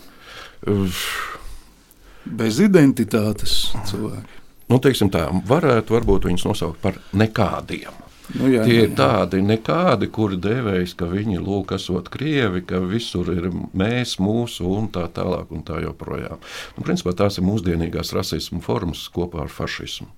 [2.24, 3.56] Bez identitātes
[3.88, 4.40] cilvēki.
[4.68, 8.00] Nu, teiksim tā, varētu varbūt viņus nosaukt par nekādiem.
[8.32, 13.28] Nu, jā, Tie ir tādi nekādi, kuri dēvējas, ka viņi lūk, esot krievi, ka visur
[13.32, 16.40] ir mēs, mūsu un tā tālāk un tā joprojām.
[16.76, 20.08] Nu, principā tās ir mūsdienīgās rasismu formas kopā ar fašismu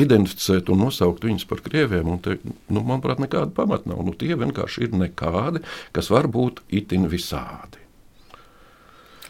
[0.00, 2.16] identificēt un nosaukt viņus par krieviem.
[2.24, 2.38] Te,
[2.72, 4.02] nu, manuprāt, nekāda pamata nav.
[4.06, 5.62] Nu, tie vienkārši ir nekādi,
[5.96, 7.80] kas var būt itin visādi.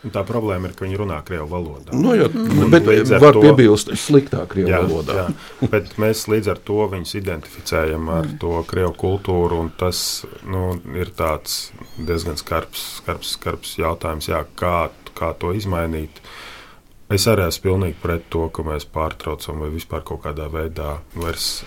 [0.03, 1.95] Un tā problēma ir, ka viņi runā krievu valodā.
[1.95, 2.73] Nu, jā, mm.
[2.73, 2.89] bet
[3.23, 5.15] var to, piebilst sliktā krievu jā, valodā.
[5.21, 10.73] Jā, bet mēs līdz ar to viņus identificējam ar to krievu kultūru, un tas nu,
[10.99, 16.19] ir diezgan skarbs, skarbs, skarbs jautājums, jā, kā, kā to izmainīt.
[16.19, 16.52] Uh,
[17.13, 21.63] Es arī esmu pilnīgi pret to, ka mēs pārtraucam vai vispār kaut kādā veidā vairs.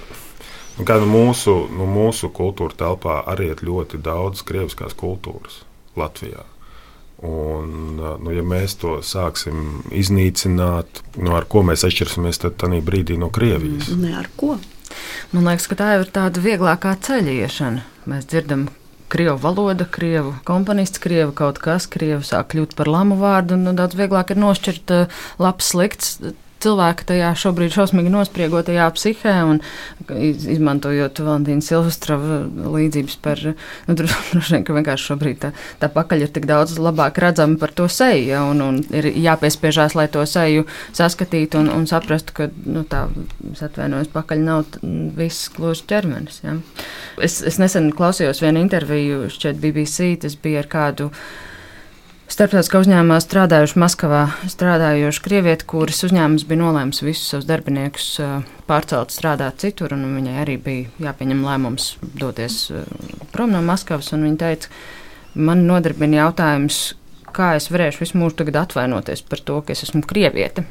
[0.76, 5.62] Nu, kā nu mūsu, nu mūsu kultūra telpā arī ir ļoti daudz krieviskās kultūras
[5.96, 6.44] Latvijā.
[7.26, 13.32] Un, nu, ja mēs to sāksim iznīcināt, nu, ar ko mēs atšķirsimies, tādā brīdī no
[13.34, 13.94] Krievijas?
[13.96, 14.58] Ne ar ko.
[15.32, 17.86] Man liekas, ka tā ir tāda vieglākā ceļa iešana.
[18.12, 18.68] Mēs dzirdam,
[19.16, 23.76] krievu valoda, krievu komponists, krievu kaut kas, krievu sāk kļūt par lamu vārdu, un nu,
[23.78, 26.18] daudz vieglāk ir nošķirt uh, labs, slikts.
[26.64, 29.60] Cilvēka tajā šobrīd šausmīgi nospriegotajā psihē, un
[30.10, 32.42] izmantojot Valentīna Silvestrava
[32.76, 33.42] līdzības par,
[33.88, 37.74] nu, droši vien, ka vienkārši šobrīd tā, tā pakaļ ir tik daudz labāk redzama par
[37.76, 42.50] to seju, ja, un, un ir jāpiespiežās, lai to seju saskatītu un, un saprastu, ka,
[42.66, 43.06] nu, tā,
[43.52, 44.78] es atvainojos, pakaļ nav
[45.18, 46.42] viss gluži ķermenis.
[46.46, 46.58] Ja.
[47.22, 51.12] Es, es nesen klausījos vienu interviju, šķiet BBC, tas bija ar kādu
[52.36, 58.10] Starptautiskā uzņēmumā strādājuši Maskavā, strādājoši krievieti, kuras uzņēmums bija nolēmis visus savus darbiniekus
[58.68, 61.86] pārcelt strādāt citur, un viņai arī bija jāpieņem lēmums
[62.20, 62.58] doties
[63.32, 64.12] prom no Maskavas.
[64.12, 64.74] Viņa teica,
[65.48, 66.82] man nodarbina jautājums,
[67.32, 70.68] kā es varēšu visu mūžu tagad atvainoties par to, ka es esmu krieviete.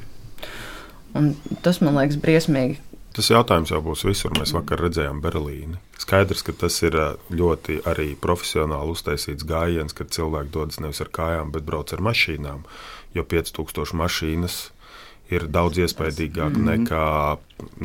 [1.17, 1.33] Un
[1.65, 2.77] tas man liekas briesmīgi,
[3.15, 4.33] Tas jautājums jau būs visur.
[4.35, 5.79] Mēs vakar redzējām Berlīni.
[6.03, 6.97] Skaidrs, ka tas ir
[7.31, 12.65] ļoti arī profesionāli uztaisīts gājiens, kad cilvēki dodas nevis ar kājām, bet brauc ar mašīnām.
[13.15, 14.59] Jo 5000 mašīnas
[15.31, 17.07] ir daudz iespaidīgāk mm nekā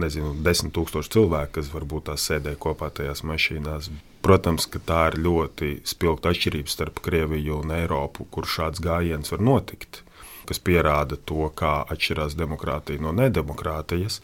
[0.02, 3.92] nezinu, 10 000 cilvēku, kas varbūt tās sēdē kopā tajās mašīnās.
[4.26, 9.46] Protams, ka tā ir ļoti spilgta atšķirība starp Krieviju un Eiropu, kur šāds gājiens var
[9.46, 10.02] notikt,
[10.50, 14.20] kas pierāda to, kā atšķirās demokrātija no nedemokrātijas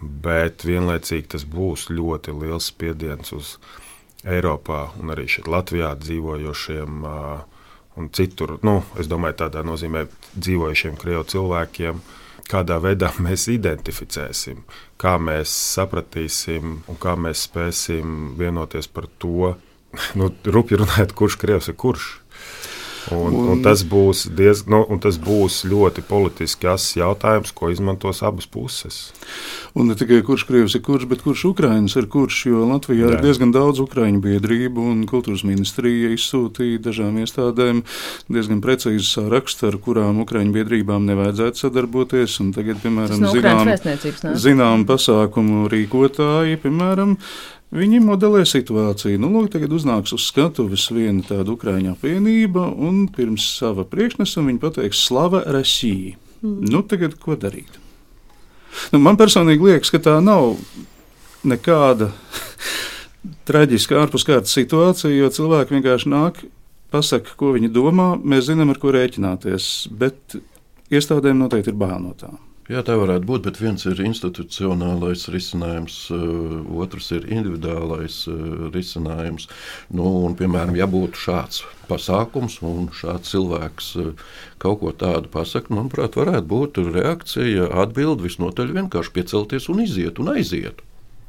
[0.00, 3.56] bet vienlaicīgi tas būs ļoti liels spiediens uz
[4.24, 7.04] Eiropā un arī šeit Latvijā dzīvojošiem
[8.00, 8.58] un citur.
[8.66, 12.02] Nu, es domāju, tādā nozīmē dzīvojušiem krievu cilvēkiem.
[12.50, 14.64] Kādā veidā mēs identificēsim,
[15.00, 19.54] kā mēs sapratīsim un kā mēs spēsim vienoties par to,
[20.18, 22.19] nu, rupji runājot, kurš krievs ir kurš.
[23.10, 27.70] Un, un, un, tas būs diez, nu, un tas būs ļoti politiski asins jautājums, ko
[27.72, 28.98] izmantos abas puses.
[29.74, 33.12] Un ne tikai kurš krievs ir kurš, bet kurš Ukraiņš ir kurš, jo Latvijā Jā.
[33.16, 37.84] ir diezgan daudz Ukraiņu biedrību, un kultūras ministrija izsūtīja dažām iestādēm
[38.28, 42.40] diezgan precīzi sarakstu, ar kurām Ukraiņu biedrībām nevajadzētu sadarboties.
[42.54, 43.72] Tagad, piemēram, zinām,
[44.40, 47.16] zinām pasākumu rīkotāji, piemēram,
[47.70, 49.20] Viņi modelē situāciju.
[49.22, 54.62] Nu, lūk, tagad uznāks uz skatuves viena tāda Ukrāņu apvienība, un pirms sava priekšnesuma viņi
[54.62, 56.16] pateiks Slava Rasija.
[56.42, 56.56] Mm.
[56.72, 57.78] Nu, tagad ko darīt?
[58.90, 60.56] Nu, man personīgi liekas, ka tā nav
[61.46, 62.10] nekāda
[63.48, 66.42] traģiska ārpus kārtas situācija, jo cilvēki vienkārši nāk,
[66.90, 70.40] pasaka, ko viņi domā, mēs zinām, ar ko rēķināties, bet
[70.90, 72.49] iestādēm noteikti ir bail no tām.
[72.70, 79.48] Jā, tā varētu būt, bet viens ir institucionālais risinājums, uh, otrs ir individuālais uh, risinājums.
[79.90, 84.12] Nu, un, piemēram, ja būtu šāds pasākums un šāds cilvēks uh,
[84.62, 90.30] kaut ko tādu pasakā, manuprāt, varētu būt reakcija, atbilde visnotaļ vienkārši piecelties un iziet un
[90.36, 90.84] aiziet.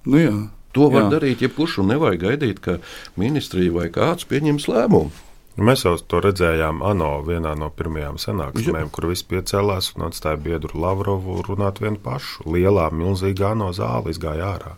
[0.06, 0.38] Nu, jā.
[0.78, 1.16] To var jā.
[1.18, 2.78] darīt jebkurš, un nevajag gaidīt, ka
[3.20, 5.31] ministrija vai kāds pieņems lēmumu.
[5.58, 10.40] Nu, mēs jau to redzējām ANO vienā no pirmajām sanāksmēm, kur viss piecēlās un atstāja
[10.40, 12.48] biedru Lavrovu runāt vienu pašu.
[12.48, 14.78] Lielā, milzīgā ANO zāle izgāja ārā.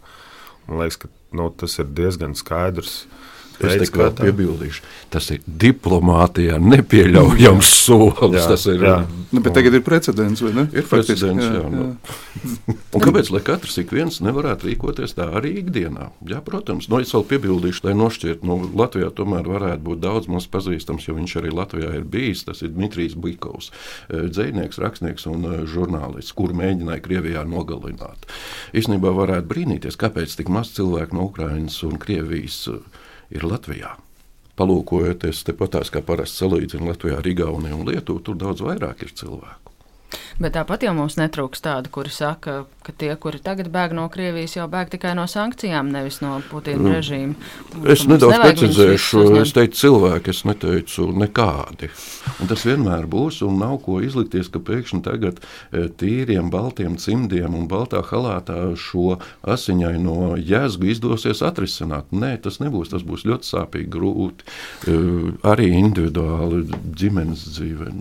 [0.66, 3.04] Man liekas, ka nu, tas ir diezgan skaidrs.
[3.04, 3.23] Uh,
[3.62, 4.82] Es tikai piebildīšu,
[5.14, 8.40] tas ir diplomātijā nepieļaujams solis.
[8.40, 8.82] Jā, tas ir.
[8.84, 8.96] Jā.
[9.34, 10.66] Nu, bet tagad ir precedents, vai ne?
[10.78, 11.54] Ir precedents, jā.
[11.54, 11.70] jā, jā.
[11.74, 12.76] Nu.
[12.94, 16.12] Un kāpēc, lai katrs ik viens nevarētu rīkoties tā arī ikdienā?
[16.30, 20.30] Jā, protams, no nu, es vēl piebildīšu, lai nošķirt, nu, Latvijā tomēr varētu būt daudz
[20.30, 22.46] mums pazīstams, jo viņš arī Latvijā ir bijis.
[22.46, 23.72] Tas ir Dmitrijs Bikovs,
[24.10, 28.30] e, dzēnieks, rakstnieks un e, žurnālists, kuru mēģināja Krievijā nogalināt.
[28.78, 32.68] Īsnībā varētu brīnīties, kāpēc tik maz cilvēku no Ukrainas un Krievijas
[33.34, 33.96] ir Latvijā.
[34.60, 39.63] Palūkojoties tepatās, kā parasti salīdzina Latvijā, Igauniju un Lietuvu, tur daudz vairāk ir cilvēku.
[40.42, 44.56] Bet tāpat jau mums netrūks tādu, kuri saka, ka tie, kuri tagad bēg no Krievijas,
[44.58, 46.94] jau bēg tikai no sankcijām, nevis no Putina mm.
[46.96, 47.52] režīma.
[47.94, 51.92] Es nedaudz precizēšu, es teicu cilvēki, es neteicu nekādi.
[52.42, 57.54] Un tas vienmēr būs, un nav ko izlikties, ka pēkšņi tagad e, tīriem, baltiem cimdiem
[57.60, 62.10] un baltā halātā šo asiņaino jēzgu izdosies atrisināt.
[62.10, 64.50] Nē, tas nebūs, tas būs ļoti sāpīgi, grūti,
[64.90, 64.98] e,
[65.54, 66.66] arī individuāli
[66.98, 67.94] ģimenes dzīvē.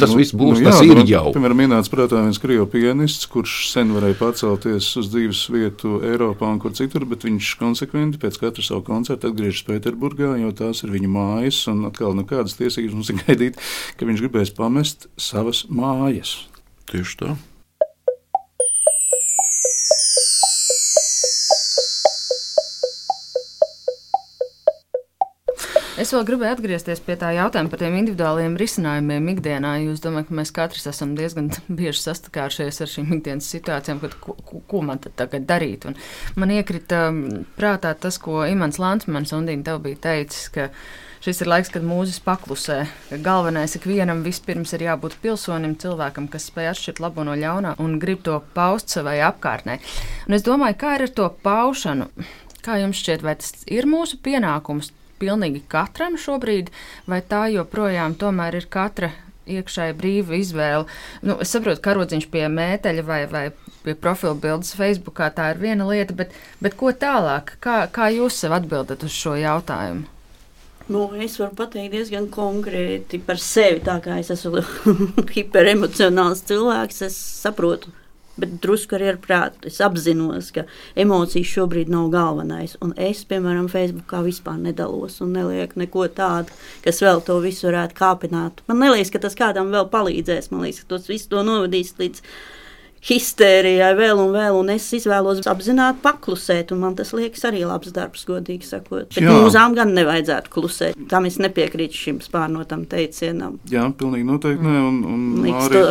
[0.00, 1.24] Tas nu, viss būs, nu, jā, tas ir jau.
[1.36, 6.60] Piemēram, ienāca prātā viens krievu pianists, kurš sen varēja pacelties uz dzīves vietu Eiropā un
[6.62, 11.12] kur citur, bet viņš konsekventi pēc katra savu koncertu atgriežas Pēterburgā, jo tās ir viņa
[11.12, 13.60] mājas, un atkal nekādas tiesības mums ir gaidīt,
[14.00, 16.38] ka viņš gribēs pamest savas mājas.
[16.88, 17.36] Tieši tā.
[26.08, 29.74] Es vēl gribēju atgriezties pie tā jautājuma par tiem individuāliem risinājumiem ikdienā.
[29.82, 34.32] Jūs domājat, ka mēs katrs esam diezgan bieži sastājušies ar šīm ikdienas situācijām, kad, ko,
[34.40, 35.84] ko, ko man tagad darīt.
[35.84, 35.98] Un
[36.40, 37.02] man iekrita
[37.60, 40.70] prātā tas, ko Imants Lansmans un Dīna tev bija teicis, ka
[41.28, 42.80] šis ir laiks, kad mūzis paklusē.
[43.28, 48.24] Galvenais ikvienam vispirms ir jābūt pilsonim, cilvēkam, kas spēj atšķirt labo no ļaunā un grib
[48.24, 49.76] to paust savai apkārtnē.
[50.24, 52.08] Un es domāju, kā ir ar to paušanu?
[52.64, 54.88] Kā jums šķiet, vai tas ir mūsu pienākums
[55.20, 56.72] pilnīgi katram šobrīd,
[57.10, 59.12] vai tā joprojām tomēr ir katra
[59.48, 60.84] iekšēji brīva izvēle.
[61.24, 63.44] Nu, es saprotu, ka karodziņš pie mēteļa vai, vai
[63.84, 67.56] pie profila bildes Facebookā tā ir viena lieta, bet, bet ko tālāk?
[67.64, 70.06] Kā, kā jūs sev atbildat uz šo jautājumu?
[70.88, 73.82] Nu, es varu pateikt diezgan konkrēti par sevi.
[73.84, 74.62] Tā kā es esmu
[75.36, 77.92] hiperemocionāls cilvēks, es saprotu,
[78.40, 79.68] bet drusku arī ar prātu.
[79.70, 80.64] Es apzinos, ka
[80.98, 82.76] emocijas šobrīd nav galvenais.
[82.84, 87.98] Un es, piemēram, Facebookā vispār nedalos un nelieku neko tādu, kas vēl to visu varētu
[87.98, 88.62] kāpināt.
[88.70, 90.52] Man liekas, ka tas kādam vēl palīdzēs.
[90.52, 92.24] Man liekas, ka tas viss to novadīs līdz
[93.08, 97.92] histērijai vēl un vēl, un es izvēlos apzināti paklusēt, un man tas liekas arī labs
[97.94, 99.08] darbs, godīgi sakot.
[99.14, 99.34] Bet Jā.
[99.38, 100.98] mūzām gan nevajadzētu klusēt.
[101.10, 103.58] Tam es nepiekrītu šim spārnotam teicienam.
[103.70, 104.66] Jā, pilnīgi noteikti.
[104.66, 105.84] Ne, un, un Arī,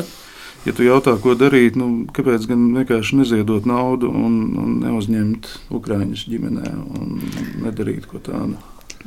[0.67, 6.25] ja tu jautā, ko darīt, nu, kāpēc gan vienkārši neziedot naudu un, un neuzņemt Ukrāņus
[6.31, 7.19] ģimenē un
[7.63, 8.57] nedarīt ko tādu?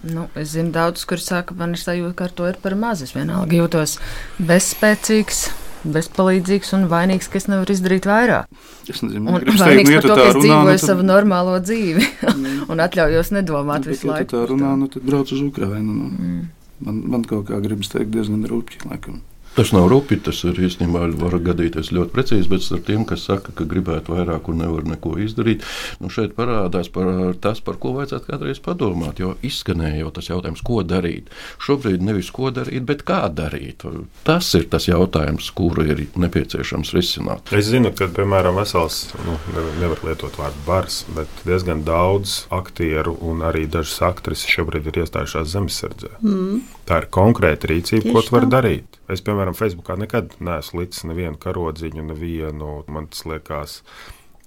[0.01, 3.03] Nu, es zinu, daudzus, kuriem saka, man ir sajūta, ka ar to ir par maz.
[3.05, 3.99] Es vienalga jūtos
[4.39, 5.49] bezspēcīgs.
[5.81, 8.51] Bezpalīdzīgs un vainīgs, ka es nevaru izdarīt vairāk.
[8.85, 10.83] Es nezinu, un vainīgs teikt, nu, par to, ka es runā, dzīvoju nu, tad...
[10.83, 12.09] savu normālo dzīvi
[12.75, 14.27] un atļaujos nedomāt nu, visu laiku.
[14.27, 15.97] Ja tā runā, nu tad brauc uz Ukrajinu.
[15.97, 16.11] Nu.
[16.13, 16.43] Mm.
[16.85, 19.23] Man, man kaut kā gribas teikt diezgan rūpīgi, laikam.
[19.61, 23.53] Tas nav rupi, tas ir īstenībā var gadīties ļoti precīzi, bet ar tiem, kas saka,
[23.53, 25.67] ka gribētu vairāk un nevar neko izdarīt,
[26.01, 29.21] nu šeit parādās par tas, par ko vajadzētu kādreiz padomāt.
[29.21, 31.29] Jo izskanēja jau tas jautājums, ko darīt.
[31.61, 33.85] Šobrīd nevis ko darīt, bet kā darīt.
[34.25, 37.53] Tas ir tas jautājums, kuru ir nepieciešams risināt.
[37.53, 39.37] Es zinu, ka, piemēram, vesels, nu,
[39.85, 45.53] nevar lietot vārdu bars, bet diezgan daudz aktieru un arī dažas aktrises šobrīd ir iestājušās
[45.53, 46.17] zemesardzē.
[46.25, 46.63] Mm.
[46.91, 48.97] Tā ir konkrēta rīcība, Tieši ko tu vari darīt.
[49.15, 52.71] Es, piemēram, Facebookā nekad neesmu licis nevienu karodziņu, nevienu.
[52.91, 53.77] Man tas liekas,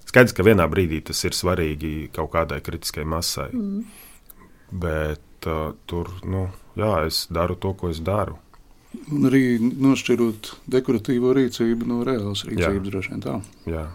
[0.04, 3.48] skaidrs, ka vienā brīdī tas ir svarīgi kaut kādai kritiskai masai.
[3.56, 3.86] Mm.
[4.84, 8.36] Bet uh, tur, nu, jā, es daru to, ko es daru.
[9.08, 13.38] Un arī nošķirot dekoratīvo rīcību no reālas rīcības, droši vien tā.
[13.72, 13.88] Jā.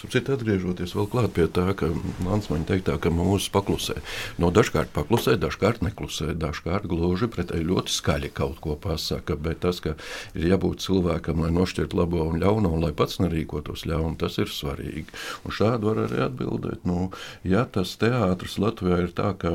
[0.00, 1.90] Citu atgriežoties vēl klāt pie tā, ka
[2.24, 3.98] Lansmaņa teiktā, ka mūsu paklusē.
[4.40, 9.82] No dažkārt paklusē, dažkārt neklusē, dažkārt gluži pretēji ļoti skaļi kaut ko pasaka, bet tas,
[9.84, 9.98] ka
[10.32, 14.48] ir jābūt cilvēkam, lai nošķirt labo un ļauno, un lai pats nerīkotos ļaunu, tas ir
[14.48, 15.12] svarīgi.
[15.44, 17.10] Un šādi var arī atbildēt, nu,
[17.44, 19.52] ja tas teātris Latvijā ir tā, ka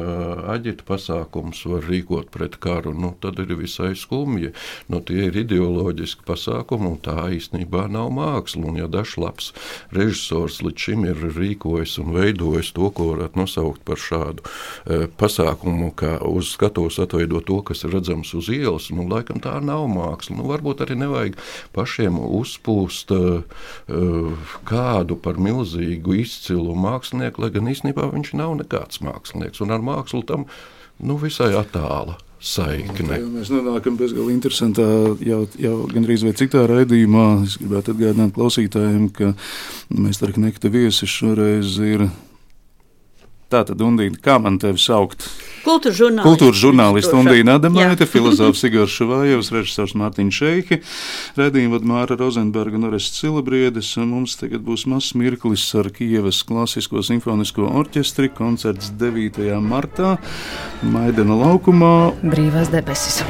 [0.54, 4.54] aģita pasākums var rīkot pret karu, nu, tad ir visai skumji.
[4.94, 8.64] Nu, tie ir ideoloģiski pasākumi, un tā īstenībā nav māksla.
[8.66, 9.52] Un ja dažs labs
[9.94, 15.08] režisors profesors līdz šim ir rīkojis un veidojis to, ko varētu nosaukt par šādu e,
[15.20, 18.90] pasākumu, kā uz skatuves atveidot to, kas ir redzams uz ielas.
[18.92, 20.38] Nu, laikam tā nav māksla.
[20.40, 21.40] Nu, varbūt arī nevajag
[21.76, 23.22] pašiem uzpūst e,
[24.68, 29.64] kādu par milzīgu izcilu mākslinieku, lai gan īstenībā viņš nav nekāds mākslinieks.
[29.64, 30.48] Un ar mākslu tam
[31.00, 33.18] nu, visai attāla saikne.
[33.18, 34.86] Jā, mēs nonākam bezgalīgi interesantā,
[35.26, 37.26] jau, jau gandrīz vai citā raidījumā.
[37.48, 39.34] Es gribētu atgādināt klausītājiem, ka
[39.96, 42.08] mēs ar Knekta viesi šoreiz ir
[43.56, 45.30] Tā tad, Undīna, kā man tevi saukt?
[45.64, 46.28] Kultūras žurnālists.
[46.28, 50.80] Kultūras žurnālists Undīna Adamaita, filozofs Igors Šavājevs, režisors Mārtiņš Šeiki,
[51.40, 56.42] redzījuma vad Māra Rozenberga un Orests Cilabriedes, un mums tagad būs mazs mirklis ar Kievas
[56.44, 59.48] klasisko simfonisko orķestri, koncerts 9.
[59.64, 60.18] martā,
[60.84, 61.94] Maidena laukumā.
[62.28, 63.24] Brīvās debesis.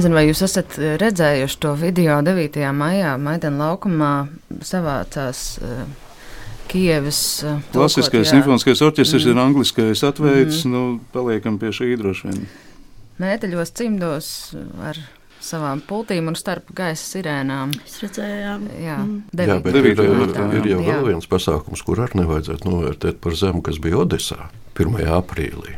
[0.00, 2.56] Nezinu, vai jūs esat eh, redzējuši to video 9.
[2.76, 4.12] maijā Maidana laukumā
[4.64, 5.84] savācās uh,
[6.70, 9.32] Kievas uh, Klasiskais simfoniskais orķestris mm.
[9.32, 10.72] ir angliskais atveids, mm.
[10.72, 10.82] nu,
[11.12, 12.44] paliekam pie šī droši vien.
[13.20, 14.28] Mēteļos cimdos
[14.80, 15.00] ar
[15.44, 17.74] savām pultīm un starp gaisa sirēnām.
[17.84, 19.00] Es redzēju, Jā, Jā,
[19.32, 20.04] devīt- bet ir, ir,
[20.60, 20.94] ir jau Jā.
[20.94, 24.48] vēl viens pasākums, kur arī nevajadzētu novērtēt par zemu, kas bija Odesā
[24.78, 25.04] 1.
[25.18, 25.76] aprīlī.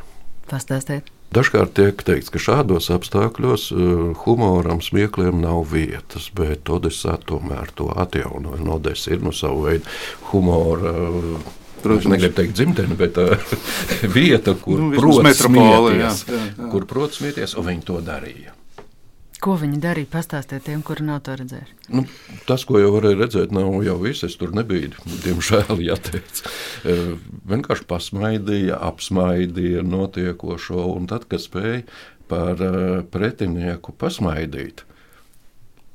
[0.51, 1.11] Pastāstiet.
[1.33, 7.89] Dažkārt tiek teikts, ka šādos apstākļos uh, humoram, smiekliem nav vietas, bet Odesā tomēr to
[7.89, 8.61] atjaunoja.
[8.61, 9.89] Un Odesa ir no savu veidu
[10.31, 10.93] humora.
[10.93, 11.51] Uh,
[11.83, 12.05] Protams.
[12.05, 13.55] Es negribu teikt dzimteni, bet uh,
[14.17, 16.69] vieta, kur Nu, nu, vismaz prot metropole, jā, smieties, jā, jā.
[16.75, 18.55] kur prot smieties, un viņi to darīja.
[19.43, 20.07] Ko viņi darīja?
[20.13, 21.75] Pastāstiet tiem, kuri nav to redzējuši.
[21.97, 22.05] Nu,
[22.47, 24.23] tas, ko jau varēja redzēt, nav jau viss.
[24.29, 24.93] Es tur nebiju,
[25.25, 26.45] diemžēl, jāteic.
[26.87, 27.03] Eh,
[27.51, 31.83] Vienkārši pasmaidīja, apsmaidīja notiekošo, un tad, kad spēja
[32.31, 34.87] par eh, pretinieku pasmaidīt,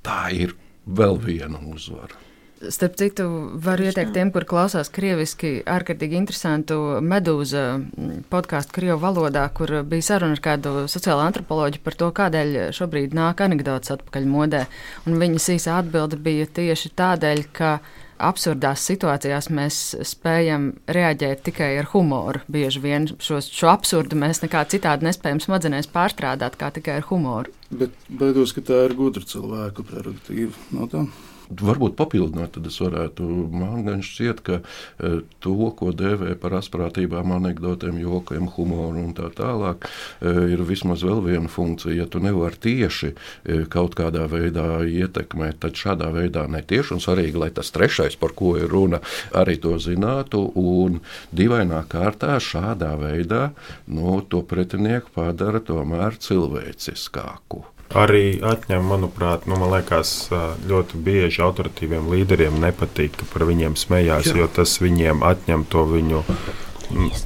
[0.03, 0.57] tā ir
[0.99, 2.26] vēl viena uzvara.
[2.57, 3.25] Starp citu,
[3.61, 10.07] varu ieteikt tiem, kur klausās krieviski, ārkārtīgi interesantu medūza mm, podkāstu krievu valodā, kur bija
[10.09, 14.65] saruna ar kādu sociālo antropoloģiju par to, kādēļ šobrīd nāk anekdotas atpakaļ modē.
[15.05, 17.77] Un viņas īsā atbilde bija tieši tādēļ, ka
[18.17, 19.77] absurdās situācijās mēs
[20.09, 22.41] spējam reaģēt tikai ar humoru.
[22.51, 27.53] Bieži vien šos, šo absurdu mēs nekā citādi nespējam smadzenēs pārstrādāt, kā tikai ar humoru.
[27.69, 30.67] Bet baidos, ka tā ir gudra cilvēku prerogatīva.
[30.73, 31.05] No tā.
[31.47, 33.23] Varbūt papildināt, tad es varētu.
[33.55, 35.11] Man gan šķiet, ka e,
[35.43, 39.87] to, ko dēvē par asprātībām, anekdotēm, jokiem, humoru un tā tālāk,
[40.19, 41.95] e, ir vismaz vēl viena funkcija.
[41.95, 47.39] Ja tu nevari tieši e, kaut kādā veidā ietekmēt, tad šādā veidā netieši un svarīgi,
[47.39, 48.99] lai tas trešais, par ko ir runa,
[49.31, 50.43] arī to zinātu.
[50.59, 50.99] Un
[51.31, 53.47] dīvainā kārtā šādā veidā
[53.87, 57.76] nu, to pretinieku padara tomēr cilvēciskāku.
[57.95, 60.27] Arī atņem, manuprāt, nu, man liekas,
[60.67, 64.41] ļoti bieži autoritīviem līderiem nepatīk, ka par viņiem smējās, Jā.
[64.41, 66.23] jo tas viņiem atņem to viņu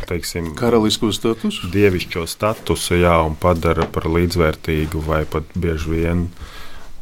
[0.10, 1.70] teiksim, Karalisko statusu.
[1.74, 6.26] dievišķo statusu, jā, un padara par līdzvērtīgu vai pat bieži vien.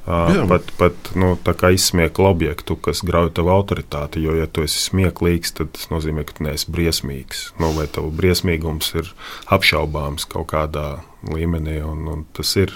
[0.10, 0.48] Jā.
[0.50, 1.36] Pat pat nu,
[1.70, 4.24] izsmiekla objektu, kas grauj tavu autoritāti.
[4.24, 7.52] Jo, ja tu esi smieklīgs, tad tas nozīmē, ka tu neesi briesmīgs.
[7.62, 9.12] Nu, vai tavs briesmīgums ir
[9.54, 11.84] apšaubāms kaut kādā līmenī.
[11.86, 12.74] Un, un tas ir.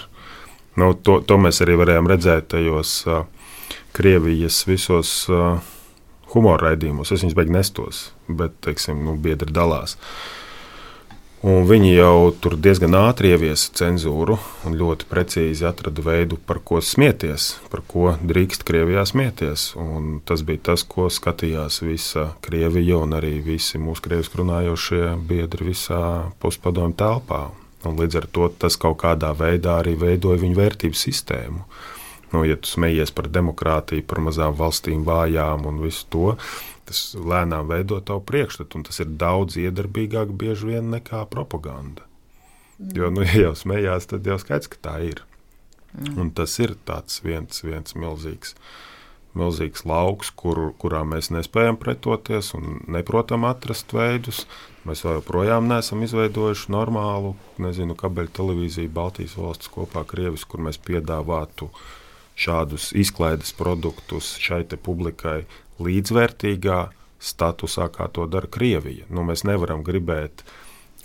[0.80, 3.24] Nu, to, to mēs arī varējām redzēt tajos uh,
[3.94, 5.60] Krievijas visos uh,
[6.34, 7.12] humora raidījumos.
[7.14, 9.98] Es viņus beigās nestos, bet, teiksim, nu, biedri dalās.
[11.44, 16.80] Un viņi jau tur diezgan ātri ieviesa cenzūru un ļoti precīzi atrada veidu, par ko
[16.80, 19.74] smieties, par ko drīkst Krievijā smieties.
[19.76, 25.68] Un tas bija tas, ko skatījās visa Krievija un arī visi mūsu krieviski runājošie biedri
[25.68, 26.00] visā
[26.40, 27.44] postpadomu telpā.
[27.88, 31.66] Un līdz ar to tas kaut kādā veidā arī veidoja viņu vērtību sistēmu.
[32.34, 36.32] Nu, ja tu smejies par demokrātiju, par mazām valstīm, vājām un visu to,
[36.88, 42.08] tas lēnām veido tavu priekšstatu, un tas ir daudz iedarbīgāk bieži vien nekā propaganda.
[42.96, 45.22] Jo, nu, ja jau smējās, tad jau skaidrs, ka tā ir.
[46.18, 46.74] Un tas ir
[47.22, 48.56] viens, viens milzīgs,
[49.38, 54.44] milzīgs lauks, kur, kurā mēs nespējam pretoties un neprotam atrast veidus.
[54.84, 60.80] Mēs joprojām neesam izveidojuši normālu, nezinu, kabeļu televīziju Baltijas valsts kopā ar Krievijas, kur mēs
[60.82, 61.70] piedāvātu
[62.36, 65.44] šādus izklaides produktus šai publikai
[65.82, 66.82] līdzvērtīgā
[67.24, 69.08] statusā, kā to dara Krievija.
[69.08, 70.44] Nu, mēs nevaram gribēt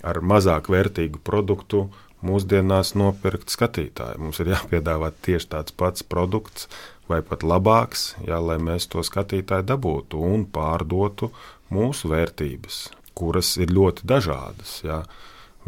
[0.04, 1.88] ar mazāk vērtīgu produktu
[2.26, 4.20] mūsdienās nopirkt skatītāju.
[4.20, 6.68] Mums ir jāpiedāvā tieši tāds pats produkts,
[7.10, 11.30] vai pat labāks, jā, lai mēs to skatītāju dabūtu un pārdotu
[11.74, 12.84] mūsu vērtības,
[13.18, 14.78] kuras ir ļoti dažādas.
[14.86, 15.02] Jā.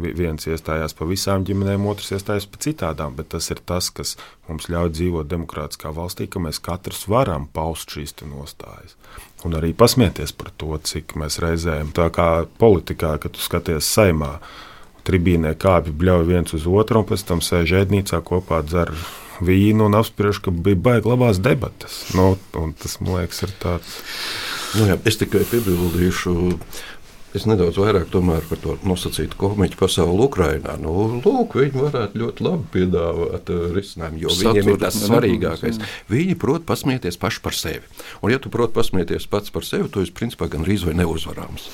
[0.01, 4.15] Vi- Viens iestājās par visām ģimenēm, otrs iestājās par citādām, bet tas ir tas, kas
[4.49, 8.95] mums ļauj dzīvot demokrātiskā valstī, ka mēs katrs varam paust šīs nostājas.
[9.45, 14.39] Un arī pasmieties par to, cik mēs reizēm, tā kā politikā, kad tu skaties saimā,
[15.05, 18.89] tribīnē kāpj bļauj viens uz otru, un pēc tam sēž ēdnīcā kopā dzer
[19.41, 22.03] vīnu un apspriež, ka bija baigi labās debatas.
[22.17, 24.01] Nu, un tas, man liekas, ir tāds.
[24.77, 26.33] Nu, jā, es tikai piebildīšu.
[27.33, 30.75] Es nedaudz vairāk tomēr par to nosacītu komiķu pasauli Ukrajinā.
[30.77, 30.91] Nu,
[31.23, 35.79] lūk, viņi varētu ļoti labi piedāvāt uh, risinājumu, jo Saturu, viņiem ir tas svarīgākais.
[35.81, 35.89] jā.
[36.13, 37.89] Viņi prot pasmieties paši par sevi.
[38.21, 41.65] Un, ja tu prot pasmieties pats par sevi, tu esi principā gandrīz vai neuzvarāms.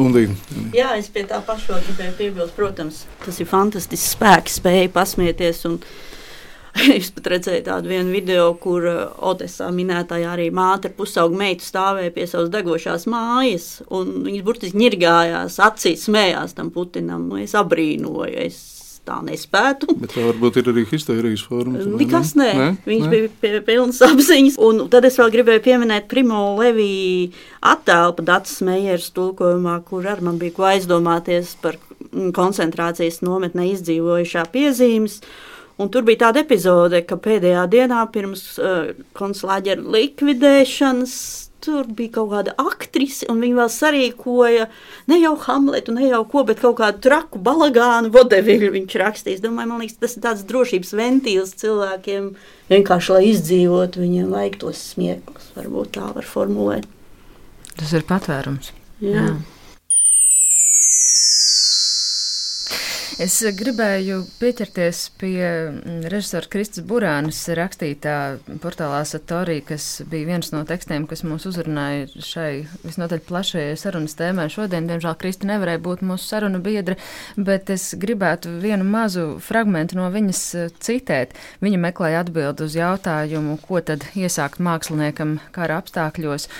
[0.00, 0.32] Un Līga.
[0.72, 2.56] Jā, es pie tā paša gribēju piebilst.
[2.56, 5.60] Protams, tas ir fantastisks spēks, spēja pasmieties.
[5.68, 5.76] Un,
[6.98, 9.00] Es pat redzēju tādu vienu video, kur uh,
[9.30, 14.80] Odesā minētajā arī māte ar pusaugu meitu stāvēja pie savas degošās mājas, un viņas burtiski
[14.80, 17.28] ņirgājās, acīs smējās tam Putinam.
[17.42, 18.60] Es abrīnoju, es
[19.06, 19.96] tā nespētu.
[19.98, 21.82] Bet tā varbūt ir arī histērijas forma.
[21.98, 22.68] Nekas nē, ne?
[22.86, 23.10] viņš Ne?
[23.10, 24.58] bija pie pilnas apziņas.
[24.62, 27.32] Un tad es vēl gribēju pieminēt Primo Leviju
[27.72, 34.46] attēlu Dācis Meijers tulkojumā, kur ar man bija ko aizdomāties par mm, koncentrācijas nometnē izdzīvojušā
[34.54, 35.20] piezīmes.
[35.82, 41.16] Un tur bija tāda epizode, ka pēdējā dienā pirms uh, konsulāģera likvidēšanas
[41.62, 44.66] tur bija kaut kāda aktrise, un viņa vēl sarīkoja
[45.10, 49.42] ne jau Hamletu, ne jau ko, bet kaut kādu traku balagānu vodeviļu viņš rakstīs.
[49.44, 52.32] Domāju, man liekas, tas ir tāds drošības ventīls cilvēkiem,
[52.72, 56.88] vienkārši lai izdzīvotu, viņiem vajag tos smieklus, varbūt tā var formulēt.
[57.78, 58.74] Tas ir patvērums.
[59.02, 59.14] Jā.
[59.14, 59.32] Jā.
[63.22, 68.14] Es gribēju pieķerties pie mm, režisora Kristas Burānas rakstītā
[68.64, 74.48] portālā Satorī, kas bija viens no tekstiem, kas mūs uzrunāja šai visnotaļ plašajai sarunas tēmai.
[74.50, 76.96] Šodien, diemžēl, Krista nevarēja būt mūsu saruna biedra,
[77.36, 81.38] bet es gribētu vienu mazu fragmentu no viņas eh, citēt.
[81.62, 86.50] Viņa meklēja atbildi uz jautājumu, ko tad iesākt māksliniekam kara apstākļos.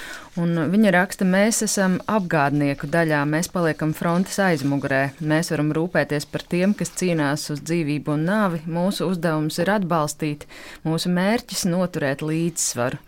[0.41, 6.47] Un viņa raksta, mēs esam apgādnieku daļā, mēs paliekam frontes aizmugurē, mēs varam rūpēties par
[6.49, 8.63] tiem, kas cīnās uz dzīvību un nāvi.
[8.65, 10.47] Mūsu uzdevums ir atbalstīt,
[10.89, 13.03] mūsu mērķis noturēt līdzsvaru.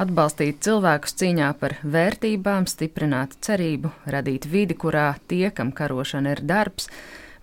[0.00, 6.88] Atbalstīt cilvēkus cīņā par vērtībām, stiprināt cerību, radīt vidi, kurā tie, kam karošana ir darbs,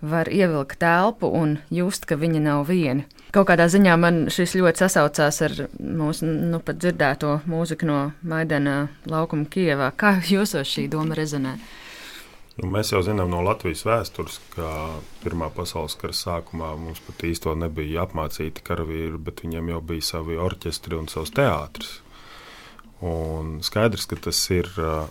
[0.02, 3.06] var ievilkt telpu un just, ka viņi nav vieni.
[3.30, 8.88] Kaut kādā ziņā man šis ļoti sasaucās ar mūsu nu, pat dzirdēto mūziku no Maidana
[9.06, 9.92] laukuma Kievā.
[9.94, 11.52] Kā jūsos šī doma rezonē?
[12.58, 14.72] Nu, mēs jau zinām no Latvijas vēstures, ka
[15.22, 20.40] Pirmā pasaules kara sākumā mums pat īstenībā nebija apmācīti karavīri, bet viņiem jau bija savi
[20.48, 22.00] orķestri un savs teātris.
[23.06, 24.66] Un skaidrs, ka tas ir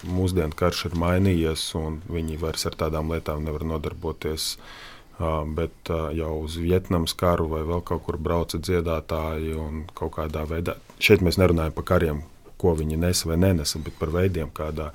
[0.06, 4.52] mūsdienu karš ir mainījies, un viņi vairs ar tādām lietām nevar nodarboties.
[4.60, 10.16] Ā, Bet ā, jau uz Vietnamas karu vai vēl kaut kur brauca dziedātāji un kaut
[10.16, 10.78] kādā veidā.
[11.04, 12.22] Šeit mēs nerunājam par kariem,
[12.60, 14.94] ko viņi nesa vai nenesa, bet par veidiem, kādā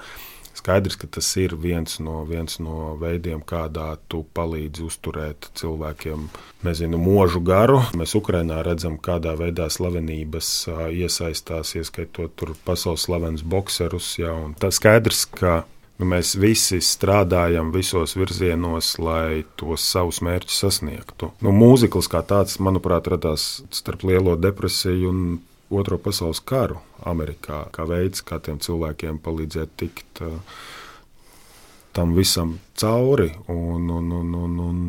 [0.54, 6.28] Skaidrs, ka tas ir viens no, viens no veidiem, kādā tu palīdzi uzturēt cilvēkiem
[6.64, 7.80] nezinu, mūžu garu.
[7.98, 14.14] Mēs Ukrainā redzam, kādā veidā slavenības ā, iesaistās, ieskaitot tur pasaules slavenus bokserus.
[14.20, 15.64] Jā, tas skaidrs, ka
[15.98, 21.32] nu, mēs visi strādājam visos virzienos, lai tos savus mērķus sasniegtu.
[21.44, 25.26] Nu, mūzikls kā tāds, manuprāt, radās starp Lielo depresiju un
[25.74, 26.76] Otro pasaules karu
[27.08, 30.36] Amerikā, kā veids, kā tiem cilvēkiem palīdzēt tikt uh,
[31.96, 33.30] tam visam cauri.
[33.48, 34.82] Un, un, un, un, un,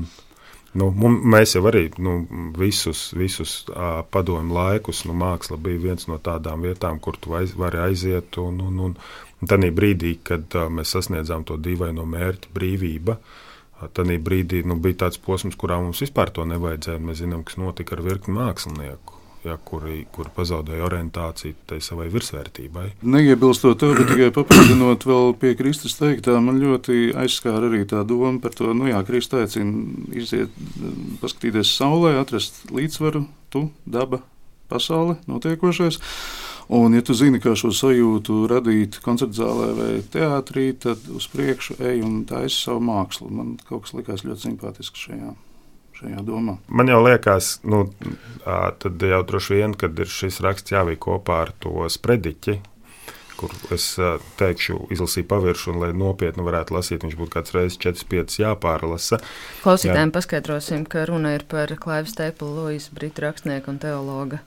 [0.76, 0.90] nu,
[1.36, 2.18] mēs jau arī nu,
[2.60, 7.56] visus, visus uh, padomu laikus, nu, māksla bija viens no tādām vietām, kur tu aiz,
[7.58, 8.38] vari aiziet.
[8.42, 8.98] Un, un, un,
[9.46, 13.20] un tad brīdī, kad uh, mēs sasniedzām to dīvaino mērķi, brīvība.
[13.94, 17.02] Tad brīdī nu, bija tāds posms, kurā mums vispār to nevajadzēja.
[17.04, 22.86] Mēs zinām, kas notika ar virkni mākslinieku, ja, kuri, kuri pazaudēja orientāciju tai savai virsvērtībai.
[23.04, 28.40] Neiebilstot to, bet tikai papildinot vēl pie Kristus teiktā, man ļoti aizskāra arī tā doma
[28.42, 30.56] par to, nu jā, Kristus aicina iziet,
[31.22, 34.24] paskatīties saulē, atrast līdzsvaru, tu, daba,
[34.72, 36.00] pasaule, notiekošais.
[36.68, 41.78] Un, ja tu zini, kā šo sajūtu radīt koncerta zālē vai teātrī, tad uz priekšu
[41.78, 43.30] ej un taisi savu mākslu.
[43.30, 45.34] Man kaut kas likās ļoti simpātisks šajā,
[46.00, 46.58] šajā domā.
[46.66, 47.84] Man jau liekas, nu,
[48.46, 52.58] tad jau droši vien, kad ir šis raksts jāvīk kopā ar to sprediķi,
[53.38, 53.92] kur es
[54.42, 59.22] teikšu, izlasīju paviršu, un lai nopietni varētu lasīt, viņš būtu kāds reizes 4-5 jāpārlasa.
[59.62, 64.42] Klausītājiem paskaidrosim, ka runa ir par Klaivu Steplu, Loisu, britu rakstnieku un teologu.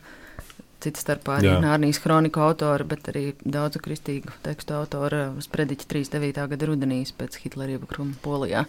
[0.78, 1.50] Cits starpā arī.
[1.62, 6.44] Nārnijas kroniku autora, bet arī daudzu kristīgu tekstu autora uz prediķa 39.
[6.52, 8.62] gada rudenī pēc Hitlera iebrukuma Polijā,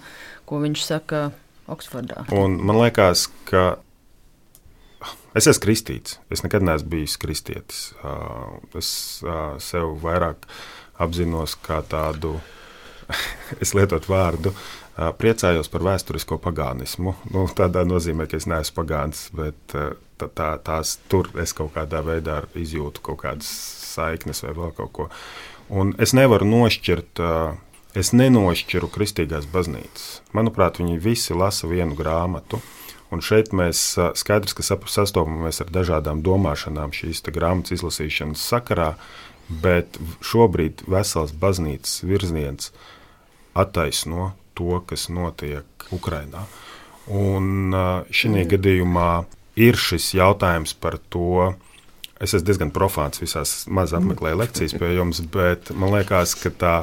[0.49, 1.27] ko viņš saka
[1.69, 2.25] Oksfordā.
[2.33, 3.77] Un man liekas, ka
[5.37, 6.17] es esmu kristīts.
[6.33, 7.91] Es nekad neesmu bijis kristietis.
[8.01, 8.15] Ā,
[8.79, 8.89] Es
[9.21, 10.49] ā, sev vairāk
[10.99, 12.39] apzinos kā tādu,
[13.63, 14.53] es lietotu vārdu,
[14.97, 17.15] ā, priecājos par vēsturisko pagānismu.
[17.33, 19.77] Nu, tādā nozīmē, ka es neesmu pagāns, bet
[20.19, 23.49] tā, tā, tās tur es kaut kādā veidā izjūtu kaut kādas
[23.89, 25.07] saiknes vai vēl kaut ko.
[25.69, 27.23] Un es nevaru nošķirt.
[27.97, 30.19] Es nenošķiru kristīgās baznīcas.
[30.37, 32.59] Manuprāt, viņi visi lasa vienu grāmatu.
[33.09, 33.81] Un šeit mēs
[34.21, 38.91] skaidrs, ka sastopamies ar dažādām domāšanām šīs grāmatas izlasīšanas sakarā,
[39.49, 42.69] bet šobrīd vesels baznīcas virziens
[43.57, 46.45] attaisno to, kas notiek Ukrajinā.
[47.09, 47.73] Un
[48.13, 49.09] šī gadījumā
[49.59, 51.53] ir šis jautājums par to.
[52.19, 56.73] Es esmu diezgan profāns visās maz apmeklēju lekcijas pie jums, bet man liekas, ka tā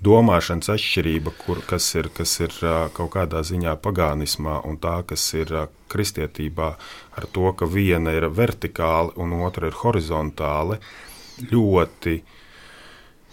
[0.00, 2.54] domāšanas atšķirība, kur, kas ir, kas ir
[2.96, 5.52] kaut kādā ziņā pagānismā un tā, kas ir
[5.92, 6.70] kristietībā,
[7.20, 10.80] ar to, ka viena ir vertikāla un otra ir horizontāla,
[11.52, 12.39] ļoti ā,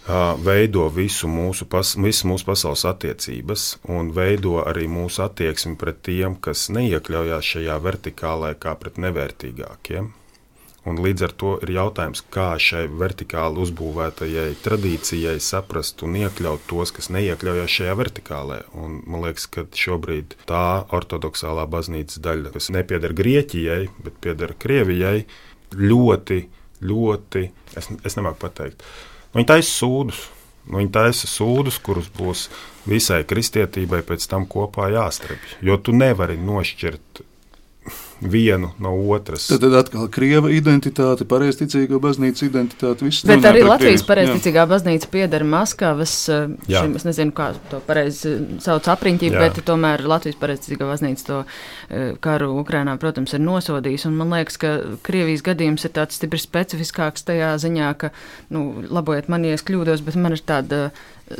[0.08, 6.38] veido visu mūsu, pas, visu mūsu pasaules attiecības un veido arī mūsu attieksmi pret tiem,
[6.40, 10.14] kas neiekļaujās šajā vertikālē, kā pret nevērtīgākiem.
[10.88, 16.94] Un līdz ar to ir jautājums, kā šai vertikāli uzbūvētajai tradīcijai saprast un iekļaut tos,
[16.96, 18.62] kas neiekļaujas šajā vertikālē.
[18.78, 25.26] Un man liekas, ka šobrīd tā ortodoksālā baznīcas daļa, kas nepieder Grieķijai, bet pieder Krievijai,
[25.76, 26.40] ļoti,
[26.88, 27.44] ļoti,
[27.76, 28.86] es, es nemāku pateikt,
[29.36, 30.26] viņi taisa sūdus.
[30.68, 32.48] Viņi taisa sūdus, kurus būs
[32.88, 35.40] visai kristietībai pēc tam kopā jāstrādā.
[35.64, 37.22] Jo tu nevari nošķirt
[38.20, 39.46] vienu no otras.
[39.46, 43.06] Tad, tad atkal krieva identitāte, pareizticīgo baznīcas identitāte.
[43.06, 46.82] viss Bet runā arī Latvijas pareizticīgā baznīca pieder Maskavas, eh, Jā.
[46.82, 49.44] šim, es nezinu, kā to pareizi sauc apriņķī, Jā.
[49.44, 54.08] bet tomēr Latvijas pareizticīgā baznīca to eh, karu Ukrainā, protams, ir nosodījusi.
[54.10, 54.74] Un man liekas, ka
[55.06, 58.10] Krievijas gadījums ir tāds stipri specifiskāks tajā ziņā, ka,
[58.50, 60.90] nu, labojiet mani, ja es kļūdos, bet man ir tāda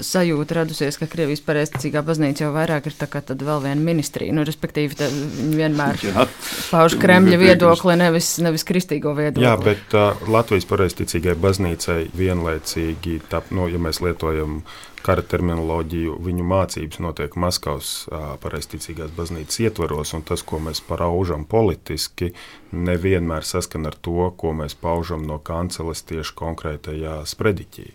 [0.05, 4.34] sajūta radusies, ka Krievijas pareizticīgā baznīca jau vairāk ir tā kā tad vēl viena ministrija.
[4.36, 6.26] Nu, respektīvi, viņi vienmēr Jā.
[6.72, 9.47] pauž Kremļa viedokli, nevis, nevis kristīgo viedokli.
[9.47, 14.61] Jā, bet uh, Latvijas pareizticīgai baznīcai vienlaicīgi, tā, nu, ja mēs lietojam
[15.05, 21.47] kara terminoloģiju, viņu mācības notiek Maskavas uh, pareizticīgās baznīcas ietvaros, un tas, ko mēs paraužam
[21.49, 22.34] politiski,
[22.76, 27.89] nevienmēr saskan ar to, ko mēs paužam no kanceles tieši konkrētajā sprediķī.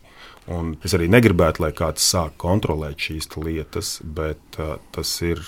[0.52, 5.40] Un es arī negribētu, lai kāds sāk kontrolēt šīs lietas, bet uh, tas ir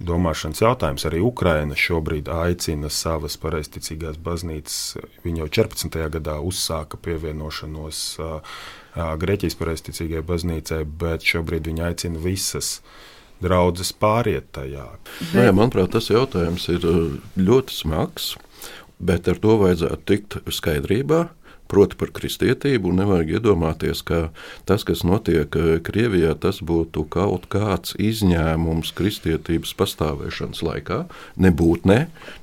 [0.00, 1.04] domāšanas jautājums.
[1.08, 4.96] Arī Ukraina šobrīd aicina savas pareizticīgās baznīcas.
[5.24, 5.98] Viņa jau 14.
[6.16, 12.78] gadā uzsāka pievienošanos uh, uh, Grieķijas pareizticīgajai baznīcai, bet šobrīd viņa aicina visas
[13.42, 14.86] draudzes pāriet tajā.
[15.34, 18.32] Nē, manuprāt, tas jautājums ir uh, ļoti smags,
[19.00, 21.26] bet ar to vajadzētu tikt skaidrībā.
[21.70, 24.20] Proti par kristietību, un nevajag iedomāties, ka
[24.68, 31.04] tas, kas notiek uh, Krievijā, tas būtu kaut kāds izņēmums kristietības pastāvēšanas laikā.
[31.40, 32.00] Nebūt ne.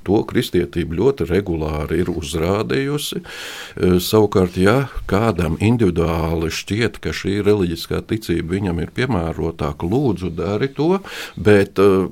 [0.08, 3.20] To kristietība ļoti regulāri ir uzrādījusi.
[3.20, 10.72] Uh, Savukārt, ja kādam individuāli šķiet, ka šī reliģiskā ticība viņam ir piemērotāka, lūdzu, dari
[10.72, 10.96] to.
[11.36, 12.08] Bet, uh,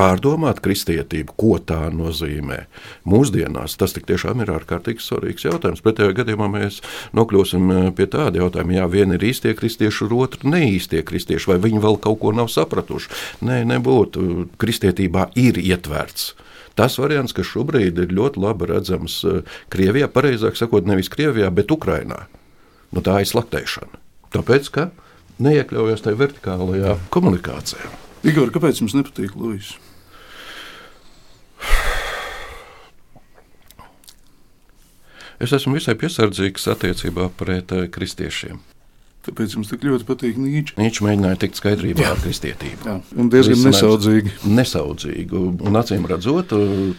[0.00, 2.62] pārdomāt kristietību, ko tā nozīmē.
[3.08, 5.82] Mūsdienās tas tiešām ir ārkārtīgi svarīgs jautājums.
[5.84, 6.80] Pretējā gadījumā mēs
[7.16, 11.82] nokļūsim eh, pie tāda jautājuma, jā, viena ir īstie kristieši, otra neīstie kristieši, vai viņi
[11.84, 13.12] vēl kaut ko nav sapratuši.
[13.44, 14.46] Nē, nebūtu.
[14.60, 16.32] Kristietībā ir ietverts.
[16.78, 19.42] Tas variants, kas šobrīd ir ļoti labi redzams eh,
[19.72, 22.24] Krievijā, pareizāk sakot, nevis Krievijā, bet Ukrainā,
[22.94, 24.00] nu, tā ir slaktēšana.
[24.32, 24.88] Tāpēc, ka
[25.44, 27.92] neiekļaujas tajā vertikālajā komunikācijā.
[28.30, 29.74] Igor, kāpēc jums nepatīk Lūis?
[35.40, 38.58] Es esmu visai piesardzīgs attiecībā pret eh, kristiešiem.
[39.20, 40.74] Kāpēc jums tik ļoti patīk Nīča?
[40.80, 42.86] Viņš mēģināja tikt skaidrībā ar kristietību.
[42.88, 44.30] Jā, un diezgan Visu nesaudzīgi.
[44.48, 45.42] Nesaudzīgu.
[45.68, 46.54] Un acīm redzot,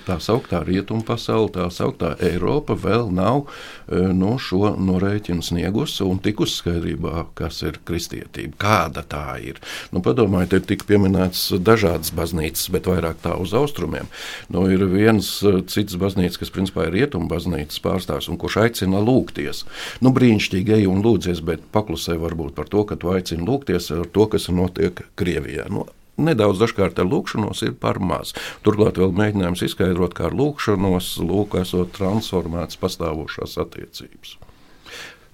[0.06, 6.22] tā sauktā rietumu pasaule, tā sauktā Eiropa vēl nav eh, no šo norēķinu sniegusi un
[6.22, 9.58] tikusi skaidrībā, kas ir kristietība, kāda tā ir.
[9.90, 14.12] Nu, padomājiet, ir tik pieminēts dažādas baznīcas, bet vairāk tā uz austrumiem.
[14.54, 19.02] Nu, ir viens eh, cits baznīca, kas principā ir rietumu baznīcas pārstāvs un kurš aicina
[19.02, 19.66] lūgties.
[20.06, 24.06] Nu, brīnišķīgi ej un lūdzies, bet paklusē varbūt par to, ka tu aicini lūgties ar
[24.12, 25.68] to, kas notiek Krievijā.
[25.72, 25.88] Nu,
[26.22, 28.36] Nedaudz dažkārt ar lūkšanos ir par maz.
[28.66, 34.38] Turklāt vēl mēģinājums izskaidrot, kā ar lūkšanos lūk, esot transformētas pastāvošās attiecības.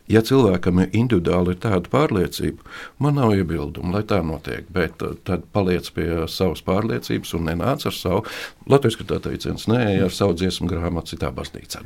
[0.07, 2.63] Ja cilvēkam ir individuāli ir tāda pārliecība,
[3.03, 7.83] man nav iebildumu, lai tā notiek, bet uh, tad paliec pie savas pārliecības un nenāc
[7.89, 8.21] ar savu,
[8.71, 11.83] latviešu tā teiciens, nē, ar savu dziesmu grāmatu citā baznīcā.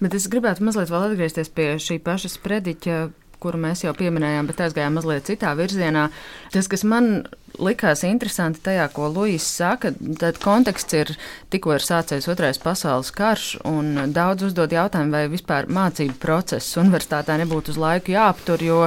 [0.00, 2.96] Bet es gribētu mazliet vēl atgriezties pie šī paša sprediķa,
[3.42, 6.08] kuru mēs jau pieminējām, bet aizgājām mazliet citā virzienā.
[6.54, 7.24] Tas, kas man
[7.58, 11.12] likās interesanti tajā, ko Luīs saka, tad konteksts ir
[11.52, 17.36] tikko ir sācies otrais pasaules karš, un daudz uzdod jautājumu, vai vispār mācību process universitātē
[17.42, 18.80] nebūtu uz laiku jāaptur, jo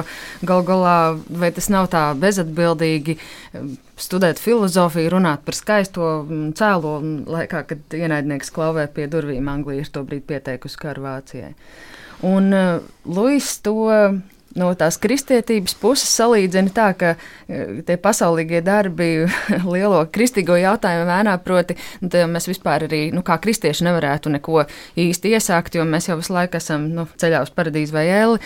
[0.46, 0.96] gal galā
[1.28, 6.96] vai tas nav tā bezatbildīgi um, studēt filozofiju, runāt par skaisto mm, cēlo
[7.36, 11.54] laikā, kad ienaidnieks klauvē pie durvīm Anglija ir to brīdi pieteikusi karu Vācijai.
[12.24, 13.76] Un uh, Luis to
[14.58, 19.08] no tās kristietības puses salīdzina tā, ka e, tie pasaulīgie darbi
[19.74, 24.64] lielo kristīgo jautājumu mēnā, proti, nu, mēs vispār arī, nu, kā kristieši nevarētu neko
[25.00, 28.40] īsti iesākt, jo mēs jau visu laiku esam nu, ceļā uz paradīzi vai eli.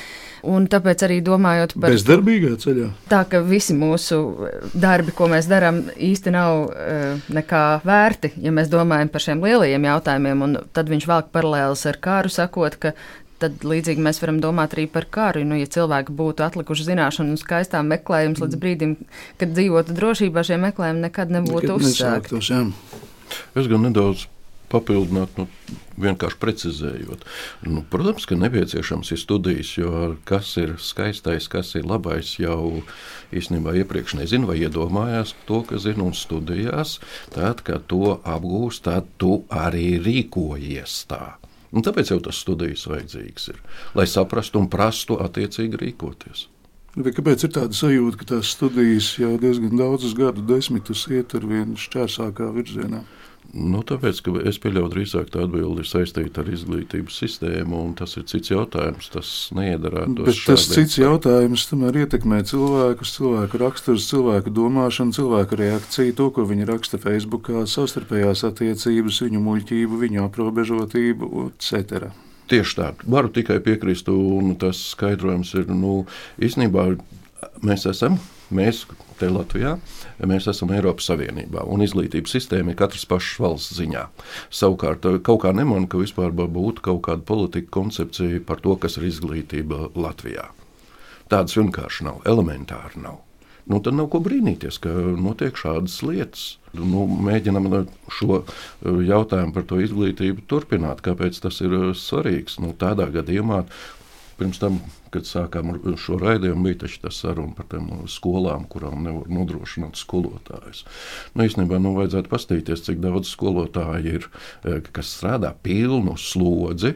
[0.48, 2.88] Un tāpēc arī domājot par bezdarbīgā ceļā.
[3.10, 4.20] Tā ka visi mūsu
[4.70, 9.88] darbi, ko mēs darām, īsti nav uh, nekā vērti, ja mēs domājam par šiem lielajiem
[9.90, 10.44] jautājumiem.
[10.76, 12.94] Tad viņš velk paralēlus ar kāru, sakot, ka
[13.42, 15.44] tad līdzīgi mēs varam domāt arī par karu.
[15.48, 18.96] Nu, ja cilvēki būtu atlikuši zināšanu un skaistām meklējumus līdz brīdim,
[19.40, 22.42] kad dzīvotu drošībā, šie meklējumi nekad nebūtu uzsākti.
[23.58, 24.26] Es gan nedaudz
[24.72, 25.46] papildināt, nu,
[26.00, 27.24] vienkārši precizējot.
[27.68, 29.92] Nu, protams, ka nepieciešams ir studijas, jo
[30.28, 32.82] kas ir skaistais, kas ir labais, jau
[33.34, 36.98] īstenībā iepriekš nezinu, vai iedomājās to, ka zina un studijās.
[37.34, 41.38] Tad, kad to apgūst, tad tu arī rīkojies tā.
[41.72, 43.58] Un tāpēc jau tas studijas vajadzīgs ir,
[43.98, 46.46] lai saprastu un prastu attiecīgi rīkoties.
[46.98, 51.44] Bet kāpēc ir tāda sajūta, ka tās studijas jau diezgan daudzus gadu desmitus iet ar
[51.46, 53.02] vienu šķērsākā virzienā?
[53.56, 58.26] Nu, tāpēc, es pieļauju, drīzāk tā atbilde ir saistīta ar izglītības sistēmu, un tas ir
[58.28, 59.08] cits jautājums.
[59.14, 60.26] Tas neiedarētu.
[60.26, 66.44] Bet tas cits jautājums tomēr ietekmē cilvēkus, cilvēku raksturus, cilvēku domāšanu, cilvēku reakciju, to, ko
[66.50, 72.12] viņi raksta Facebookā, savstarpējās attiecības, viņu muļķību, viņu aprobežotību, etc.
[72.52, 76.02] Tieši tā, varu tikai piekrist, un tas skaidrojums ir, nu,
[76.36, 76.90] īstenībā
[77.64, 78.20] mēs esam,
[78.52, 78.84] mēs
[79.18, 79.78] te Latvijā,
[80.26, 84.08] mēs esam Eiropas Savienībā, un izglītības sistēma ir katras pašas valsts ziņā.
[84.50, 89.08] Savukārt, kaut kā nemanu, ka vispār būtu kaut kāda politika koncepcija par to, kas ir
[89.12, 90.50] izglītība Latvijā.
[91.28, 93.22] Tādas vienkārši nav, elementāri nav.
[93.68, 94.88] Nu, tad nav ko brīnīties, ka
[95.20, 96.44] notiek šādas lietas.
[96.72, 97.68] Nu, mēģinam
[98.16, 98.40] šo
[98.80, 102.56] jautājumu par to izglītību turpināt, kāpēc tas ir svarīgs.
[102.64, 103.66] Nu, tādā gadījumā
[104.38, 104.76] Pirms tam,
[105.10, 110.84] kad sākām šo raidījumu, bija tas saruna par tām skolām, kurām nevar nodrošināt skolotājus.
[111.34, 114.28] Nu, īstenībā nu, vajadzētu paskatīties, cik daudz skolotāju ir,
[114.62, 116.94] e, kas strādā pilnu slodzi.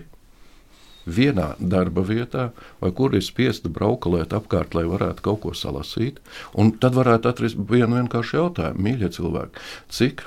[1.03, 6.21] Vienā darba vietā, vai kur ir spiesta braukalēt apkārt, lai varētu kaut ko salasīt.
[6.55, 10.23] Un tad varētu atrast vienu vienkāršu jautājumu, mīļie cilvēki, cik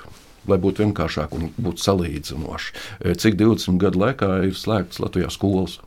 [0.52, 2.72] lai būtu vienkāršāk un būtu salīdzinoši.
[3.02, 5.80] E, cik 20 gadu laikā ir slēgts Latvijas skolas?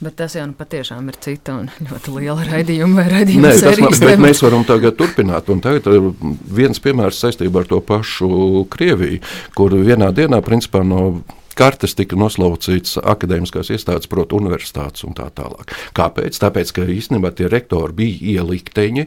[0.00, 4.00] Bet tas jau nu patiešām ir cita un ļoti liela raidījuma vai raidījuma sērijas.
[4.22, 5.50] Mēs varam tagad turpināt.
[5.52, 6.08] Un tagad ir
[6.48, 9.20] viens piemērs saistībā ar to pašu Krieviju,
[9.58, 11.20] kur vienā dienā principā no
[11.58, 15.74] kartes tika noslaucīts akadēmiskās iestādes, proti, universitātes un tā tālāk.
[15.96, 16.38] Kāpēc?
[16.40, 19.06] Tāpēc, ka īstenībā tie rektori bija ielikteņi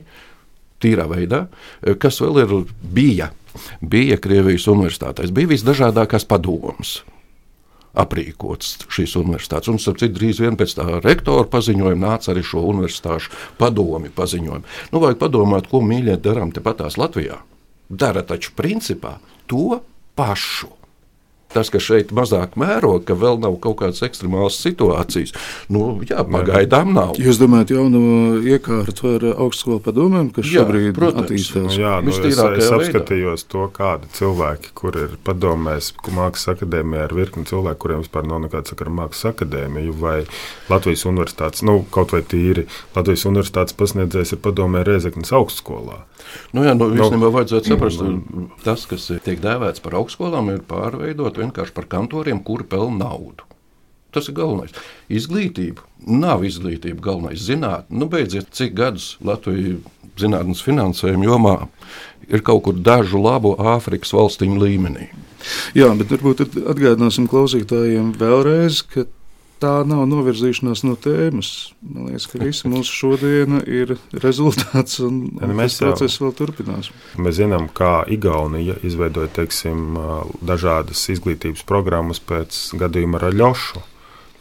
[0.83, 1.47] tīrā veidā,
[2.01, 3.31] kas vēl ir bija.
[3.81, 7.01] Bija Krievijas universitātēs, bija visdažādākās padomas
[7.93, 9.69] aprīkots šīs universitātes.
[9.69, 14.77] Un, starp citu, drīz vien pēc tā rektora paziņojuma nāca arī šo universitāšu padomi paziņojumi.
[14.93, 17.37] Nu, vajag padomāt, ko mīļie darām tepatās Latvijā.
[17.89, 19.83] Dara taču principā to
[20.17, 20.71] pašu.
[21.53, 25.33] Tas, ka šeit mazāk mēroga, ka vēl nav kaut kādas ekstremālas situācijas,
[25.73, 27.17] nu, jā, pagaidām nav.
[27.21, 31.27] Jūs domājat, jauno iekārtu ar augstskolu padomēm, kas jā, šobrīd protams.
[31.27, 31.77] attīstās?
[31.77, 37.45] Jā, nu, es, es apskatījos to, kādi cilvēki, kur ir padomēs, Mākslas akadēmijā ar virkni
[37.49, 40.17] cilvēku, kuriem vispār nav nekāda sakara ar Mākslas akadēmiju vai
[40.71, 46.03] Latvijas universitātes, nu, kaut vai tīri Latvijas universitātes pasniedzējs ir padomē Rēzeknas augstskolā.
[46.55, 48.45] Nu, jā, nu, nu, īstenībā vajadzētu saprast, mm.
[48.63, 53.47] tas, kas tiek dēvēts par augstskolām, ir pārveidot vienkārši par kantoriem, kuri pelna naudu.
[54.13, 54.75] Tas ir galvenais.
[55.09, 57.41] Izglītība nav izglītība galvenais.
[57.41, 59.79] Zinātnē, nu beidziet, cik gadus Latvija
[60.19, 61.55] zinātnes finansējuma jomā
[62.29, 65.09] ir kaut kur dažu labu Āfrikas valstiņu līmenī.
[65.75, 69.07] Jā, bet varbūt atgādināsim klausītājiem vēlreiz, ka
[69.64, 71.51] tā nav novirzīšanās no tēmas.
[71.84, 76.91] Man liekas, ka visa mūsu šodiena ir rezultāts, un, un mēs process vēl turpinās.
[77.22, 79.97] Mēs zinām, kā Igaunija izveidoja teiksim,
[80.43, 83.89] dažādas izglītības programmas pēc gadījuma ar Ļošu.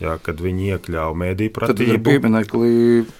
[0.02, 1.78] Jā, kad viņi iekļāva mediju pratību.
[1.78, 2.70] Tad ir pieminekli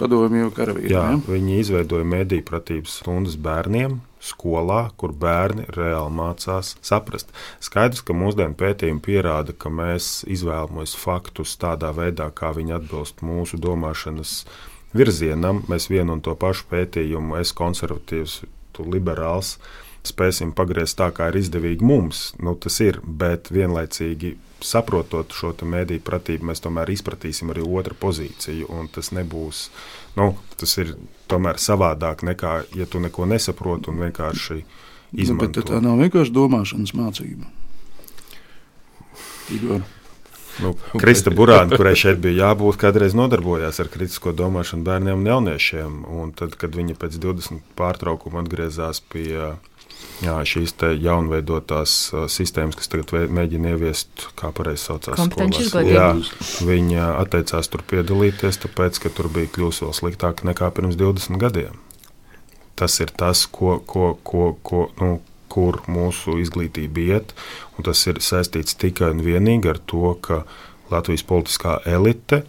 [0.01, 0.91] padomju karavīri.
[0.91, 1.19] Jā, ja?
[1.31, 7.33] viņi izveidoja mediju pratības stundas bērniem, skolā, kur bērni reāli mācās saprast.
[7.65, 13.59] Skaidrs, ka mūsdienu pētījumi pierāda, ka mēs izvēlamies faktus tādā veidā, kā viņi atbilst mūsu
[13.63, 14.43] domāšanas
[14.95, 15.65] virzienam.
[15.71, 18.43] Mēs vienu un to pašu pētījumu, es konservatīvs,
[18.77, 19.57] tu liberāls,
[20.07, 22.31] spēsim pagriezt tā, kā ir izdevīgi mums.
[22.43, 28.87] Nu, tas ir, bet vienlaicīgi saprotot šo mēdīju pratību, mēs tomēr izpratīsim arī otru pozīciju.
[28.95, 29.67] Tas nebūs,
[30.19, 30.95] nu, tas ir
[31.33, 34.61] tomēr savādāk nekā, ja tu neko nesaproti un vienkārši
[35.13, 35.49] izmanto.
[35.49, 37.51] Nu, bet tā nav vienkārši domāšanas mācība.
[39.53, 39.83] Igor.
[40.61, 46.01] Nu, Krista Burāna, kurai šeit bija jābūt, kādreiz nodarbojās ar kritisko domāšanu bērniem un jauniešiem.
[46.13, 49.55] Un tad, kad viņa pēc 20 pārtraukuma atgriezās pie
[50.23, 51.95] jā, šīs jaunveidotās
[52.33, 55.73] sistēmas, kas tagad mēģina ieviest, kā pareizi saucās, skolās.
[55.89, 56.09] Jā,
[56.67, 61.79] viņa atteicās tur piedalīties, tāpēc, ka tur bija kļūst vēl sliktāk nekā pirms 20 gadiem.
[62.79, 65.21] Tas ir tas, ko, ko, ko, ko, nu,
[65.53, 67.35] kur mūsu izglītība iet,
[67.77, 70.43] un tas ir saistīts tikai un vienīgi ar to, ka
[70.93, 72.43] Latvijas politiskā elite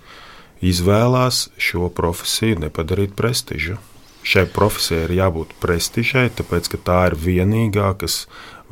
[0.64, 3.80] izvēlās šo profesiju nepadarīt prestižu.
[4.24, 8.24] Šai profesijai ir jābūt prestižai, tāpēc ka tā ir vienīgā, kas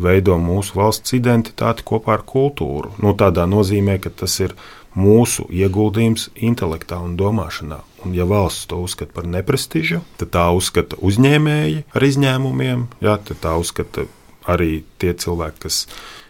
[0.02, 2.94] veido mūsu valsts identitāti kopā ar kultūru.
[3.04, 4.56] Nu, tādā nozīmē, ka tas ir
[4.96, 7.82] mūsu ieguldījums intelektā un domāšanā.
[8.06, 13.44] Un, ja valsts to uzskata par neprestižu, tad tā uzskata uzņēmēji ar izņēmumiem, jā, tad
[13.44, 14.08] tā uzskata
[14.50, 15.84] arī tie cilvēki, kas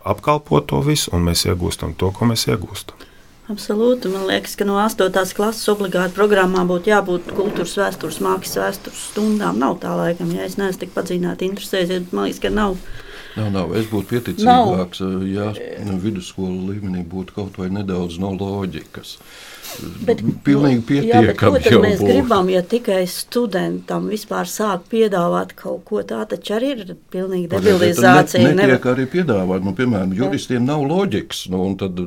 [0.03, 3.10] apkalpo to visu, un mēs iegūstam to, ko mēs iegūstam.
[3.51, 4.07] Absolūti.
[4.13, 5.11] Man liekas, ka no 8.
[5.35, 9.59] klases obligāti programmā būtu jābūt kultūras vēstures, mākslas vēstures stundām.
[9.59, 12.77] Nav tā laikam, ja es neesmu tik padziļināti interesējies, man liekas, ka nav.
[13.35, 13.75] Nav, nav.
[13.79, 15.51] Es būtu pieticīgāks, ja
[15.87, 19.17] nu, vidusskolu līmenī būtu kaut vai nedaudz no loģikas.
[20.05, 22.09] Bet, Pilnīgi jā, bet ko pietiekami tad mēs būtu.
[22.11, 28.43] gribam, ja tikai studentam vispār sāk piedāvāt kaut ko tādu, taču arī ir pilnīga debilizācija.
[28.43, 31.45] Ne, Nevar- netiek arī piedāvāt, nu, piemēram, juristiem nav loģikas.
[31.49, 31.97] Nu, un tad,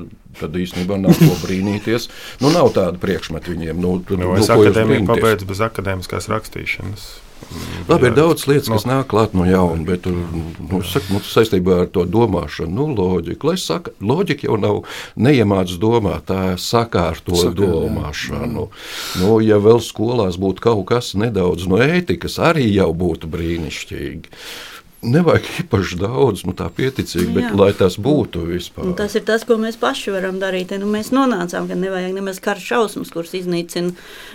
[0.40, 2.08] tad īstenībā nav ko brīnīties.
[2.40, 3.74] Nu, nav tāda priekšmeta viņiem.
[3.80, 7.23] Nu, Nu, nu, es ko akadēmiju pabeidzu bez akadēmiskās rakstīšanas.
[7.88, 8.16] Labi, ir Jā.
[8.16, 8.92] daudz lietas, kas Nu.
[8.92, 13.44] nāk klāt no jauna, bet nu, saku, nu, saistībā ar to domāšanu, nu, loģika.
[13.50, 14.82] Lai saka, loģika jau nav
[15.16, 17.68] neiemācīta domāt, tā ir sakārto Sakārt, jā.
[17.68, 18.68] domāšanu.
[19.20, 24.24] Nu, ja vēl skolās būtu kaut kas nedaudz no ētikas, arī jau būtu brīnišķīgi.
[25.04, 27.56] Nevajag īpaši daudz, nu tā pieticīgi, bet Jā.
[27.60, 28.86] lai tas būtu vispār.
[28.88, 30.72] Un tas ir tas, ko mēs paši varam darīt.
[30.80, 33.92] Nu, mēs nonācām, ka nevajag nemaz kara šausmas, kuras iznīcina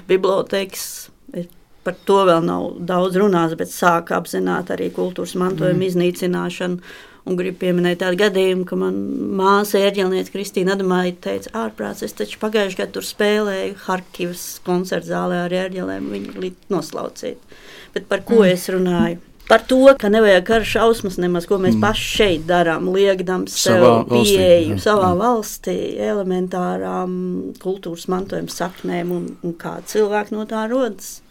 [0.08, 1.10] bibliotekas.
[1.34, 1.48] Ir-
[1.90, 5.88] Par to vēl nav daudz runāts, bet sāk apzināt arī kultūras mantojuma mm.
[5.88, 6.92] iznīcināšanu.
[7.30, 12.38] Un gribu pieminēt tādu gadījumu, ka manā māsa ērģelniece Kristīna Adamaita teica, ārprāts, es taču
[12.42, 17.58] pagājušajā gadā tur spēlēju Harkivas koncerta zālē ar ērģelēm, viņi līdz noslaucīt.
[17.96, 18.52] Bet par ko mm.
[18.54, 19.20] es runāju?
[19.50, 21.82] Par to, ka nevajag kara šausmas nemaz, ko mēs mm.
[21.82, 24.82] paši šeit darām, liekam sev Savā valstī, pieeju jā.
[24.84, 25.24] savā Mm.
[25.24, 27.16] valstī, elementārām
[27.58, 31.24] kultūras mantojuma saknēm un, un kā cilvēki no tā rodas.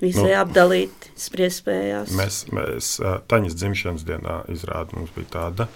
[0.00, 0.40] Visai Nu.
[0.42, 2.10] apdalīti spriedzspējās.
[2.18, 2.88] Mēs, mēs
[3.30, 5.68] Taņas dzimšanas dienā izrāda mums bija tāda.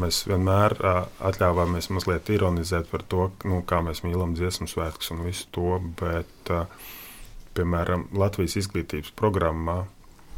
[0.00, 0.76] Mēs vienmēr
[1.24, 6.52] atļāvāmies mazliet ironizēt par to, nu, kā mēs mīlam dziesmu svētkus un visu to, bet,
[7.56, 9.84] piemēram, Latvijas izglītības programmā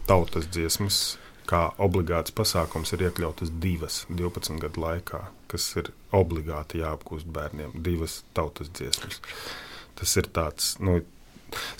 [0.06, 7.28] tautas dziesmas kā obligāts pasākums ir iekļautas divas 12 gadu laikā, kas ir obligāti jāapgūst
[7.32, 9.20] bērniem, divas tautas dziesmas.
[9.96, 10.98] Tas ir tāds, nu,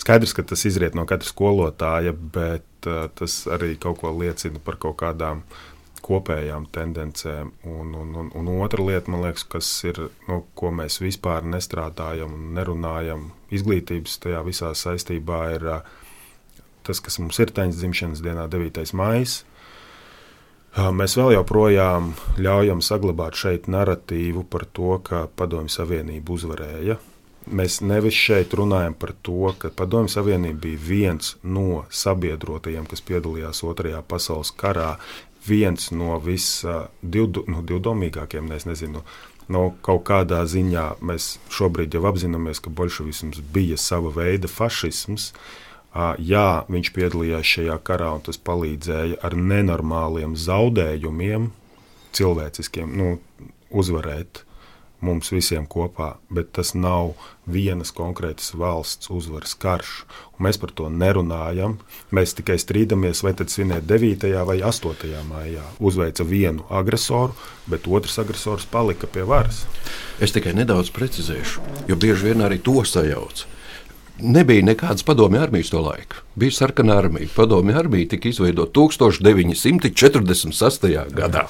[0.01, 4.79] Skaidrs, ka tas izriet no katra skolotāja, bet uh, tas arī kaut ko liecina par
[4.81, 5.43] kaut kādām
[6.07, 7.51] kopējām tendencēm.
[7.67, 9.99] Un, un, un, un otra lieta, liekas, kas ir,
[10.29, 15.95] nu, ko mēs vispār nestrādājam un nerunājam izglītības tajā visā saistībā, ir uh,
[16.87, 18.87] tas, kas mums ir taņas dzimšanas dienā, 9.
[18.97, 19.43] maija.
[20.93, 26.99] Mēs vēl joprojām ļaujam saglabāt šeit narratīvu par to, ka Padomju Savienība uzvarēja.
[27.47, 33.63] Mēs nevis šeit runājam par to, ka Padomju Savienība bija viens no sabiedrotajiem, kas piedalījās
[33.63, 34.97] Otrajā pasaules karā,
[35.47, 39.01] viens no visdivdomīgākajiem, nu, es nezinu.
[39.47, 45.31] No kaut kādā ziņā mēs šobrīd jau apzināmies, ka bolševisms bija sava veida fašisms.
[46.19, 51.51] Jā, viņš piedalījās šajā karā, un tas palīdzēja ar nenormāliem zaudējumiem,
[52.17, 53.07] cilvēciskiem, nu,
[53.71, 54.46] uzvarēt
[55.01, 57.13] mums visiem kopā, bet tas nav
[57.45, 60.05] vienas konkrētas valsts uzvaras karš.
[60.37, 61.77] Un mēs par to nerunājam.
[62.13, 64.45] Mēs tikai strīdamies, vai tad svinēt 9.
[64.49, 65.23] vai 8.
[65.29, 65.65] maijā.
[65.79, 67.33] Uzveica vienu agresoru,
[67.69, 69.65] bet otrs agresors palika pie varas.
[70.19, 73.45] Es tikai nedaudz precizēšu, jo bieži vien arī to sajauc.
[74.17, 76.15] Nebija nekādas padomju armijas to laiku.
[76.35, 77.27] Bija sarkanā armija.
[77.35, 80.87] Padomju armija tika izveidota 1946.
[81.13, 81.47] gadā.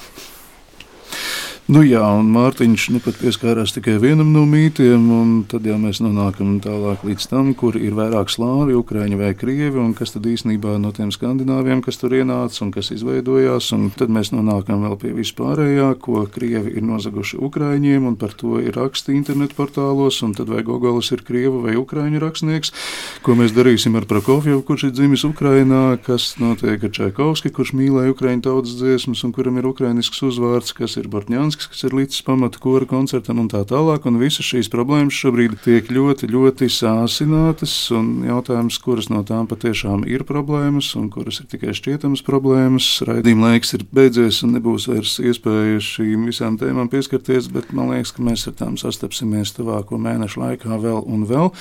[1.68, 5.98] Nu, jā, un Mārtiņš nu, pat pieskārās tikai vienam no mītiem, un tad jau mēs
[6.00, 10.78] nonākam tālāk līdz tam, kur ir vairāk slāvi, ukrāņi vai krievi, un kas tad īstenībā
[10.80, 15.12] no tiem skandināviem, kas tur ienāca un kas izveidojās, un tad mēs nonākam vēl pie
[15.18, 20.48] vispārējā, ko krievi ir nozaguši ukrāņiem, un par to ir raksti internetu portālos, un tad
[20.48, 22.72] vai Gogolis ir krievu vai ukrāņu rakstnieks,
[23.20, 28.16] ko mēs darīsim ar Prokofjevu, kurš ir dzimis Ukrainā, kas notiek ar Čaikovski, kurš mīlēja
[28.16, 32.22] ukrāņu tautas dziesmas, un kuram ir ukrānisks uzvārds, kas ir Bortņāns disks, kas ir līdz
[32.26, 34.06] pamata kora koncertam un tā tālāk.
[34.06, 37.74] Un visas šīs problēmas šobrīd tiek ļoti, ļoti sāsinātas.
[37.94, 42.86] Un jautājums, kuras no tām patiešām ir problēmas un kuras ir tikai šķietamas problēmas.
[43.06, 48.14] Raidījuma laiks ir beidzies un nebūs vairs iespēja šīm visām tēmām pieskarties, bet man liekas,
[48.14, 51.52] ka mēs ar tām sastapsimies tuvāko mēnešu laikā vēl un vēl.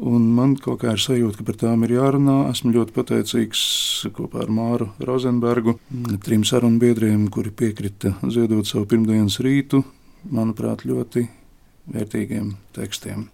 [0.00, 2.38] Un man kaut kā ir sajūta, ka par tām ir jārunā.
[2.54, 3.64] Esmu ļoti pateicīgs
[4.16, 5.76] kopā ar Māru Rozenbergu,
[6.24, 9.82] trim sarunbiedriem, kuri piekrita ziedot savu pirmdienas rītu,
[10.30, 11.26] manuprāt, ļoti
[11.90, 13.28] vērtīgiem tekstiem.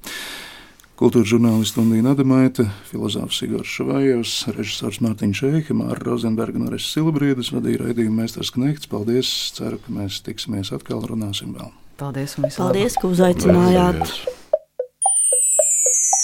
[0.96, 7.52] Kultūras žurnālists Lundīna Adamaita, filozofs Igors Šavājevs, režisors Mārtiņš Šeika, Māra Rozenberga no Reses Silbrīdas,
[7.52, 8.88] vadīja raidījumu Mēsters Knekts.
[8.88, 9.32] Paldies!
[9.58, 11.68] Ceru, ka mēs tiksimies atkal, runāsim vēl.
[12.00, 12.38] Paldies!
[12.40, 14.00] un Paldies, ka uzaicinājāt!
[14.00, 14.44] Paldies.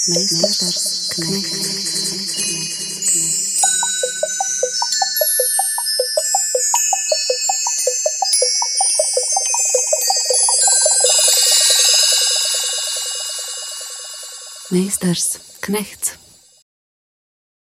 [0.08, 2.81] Meistars Knechts.
[14.72, 16.21] Meistars Knechts.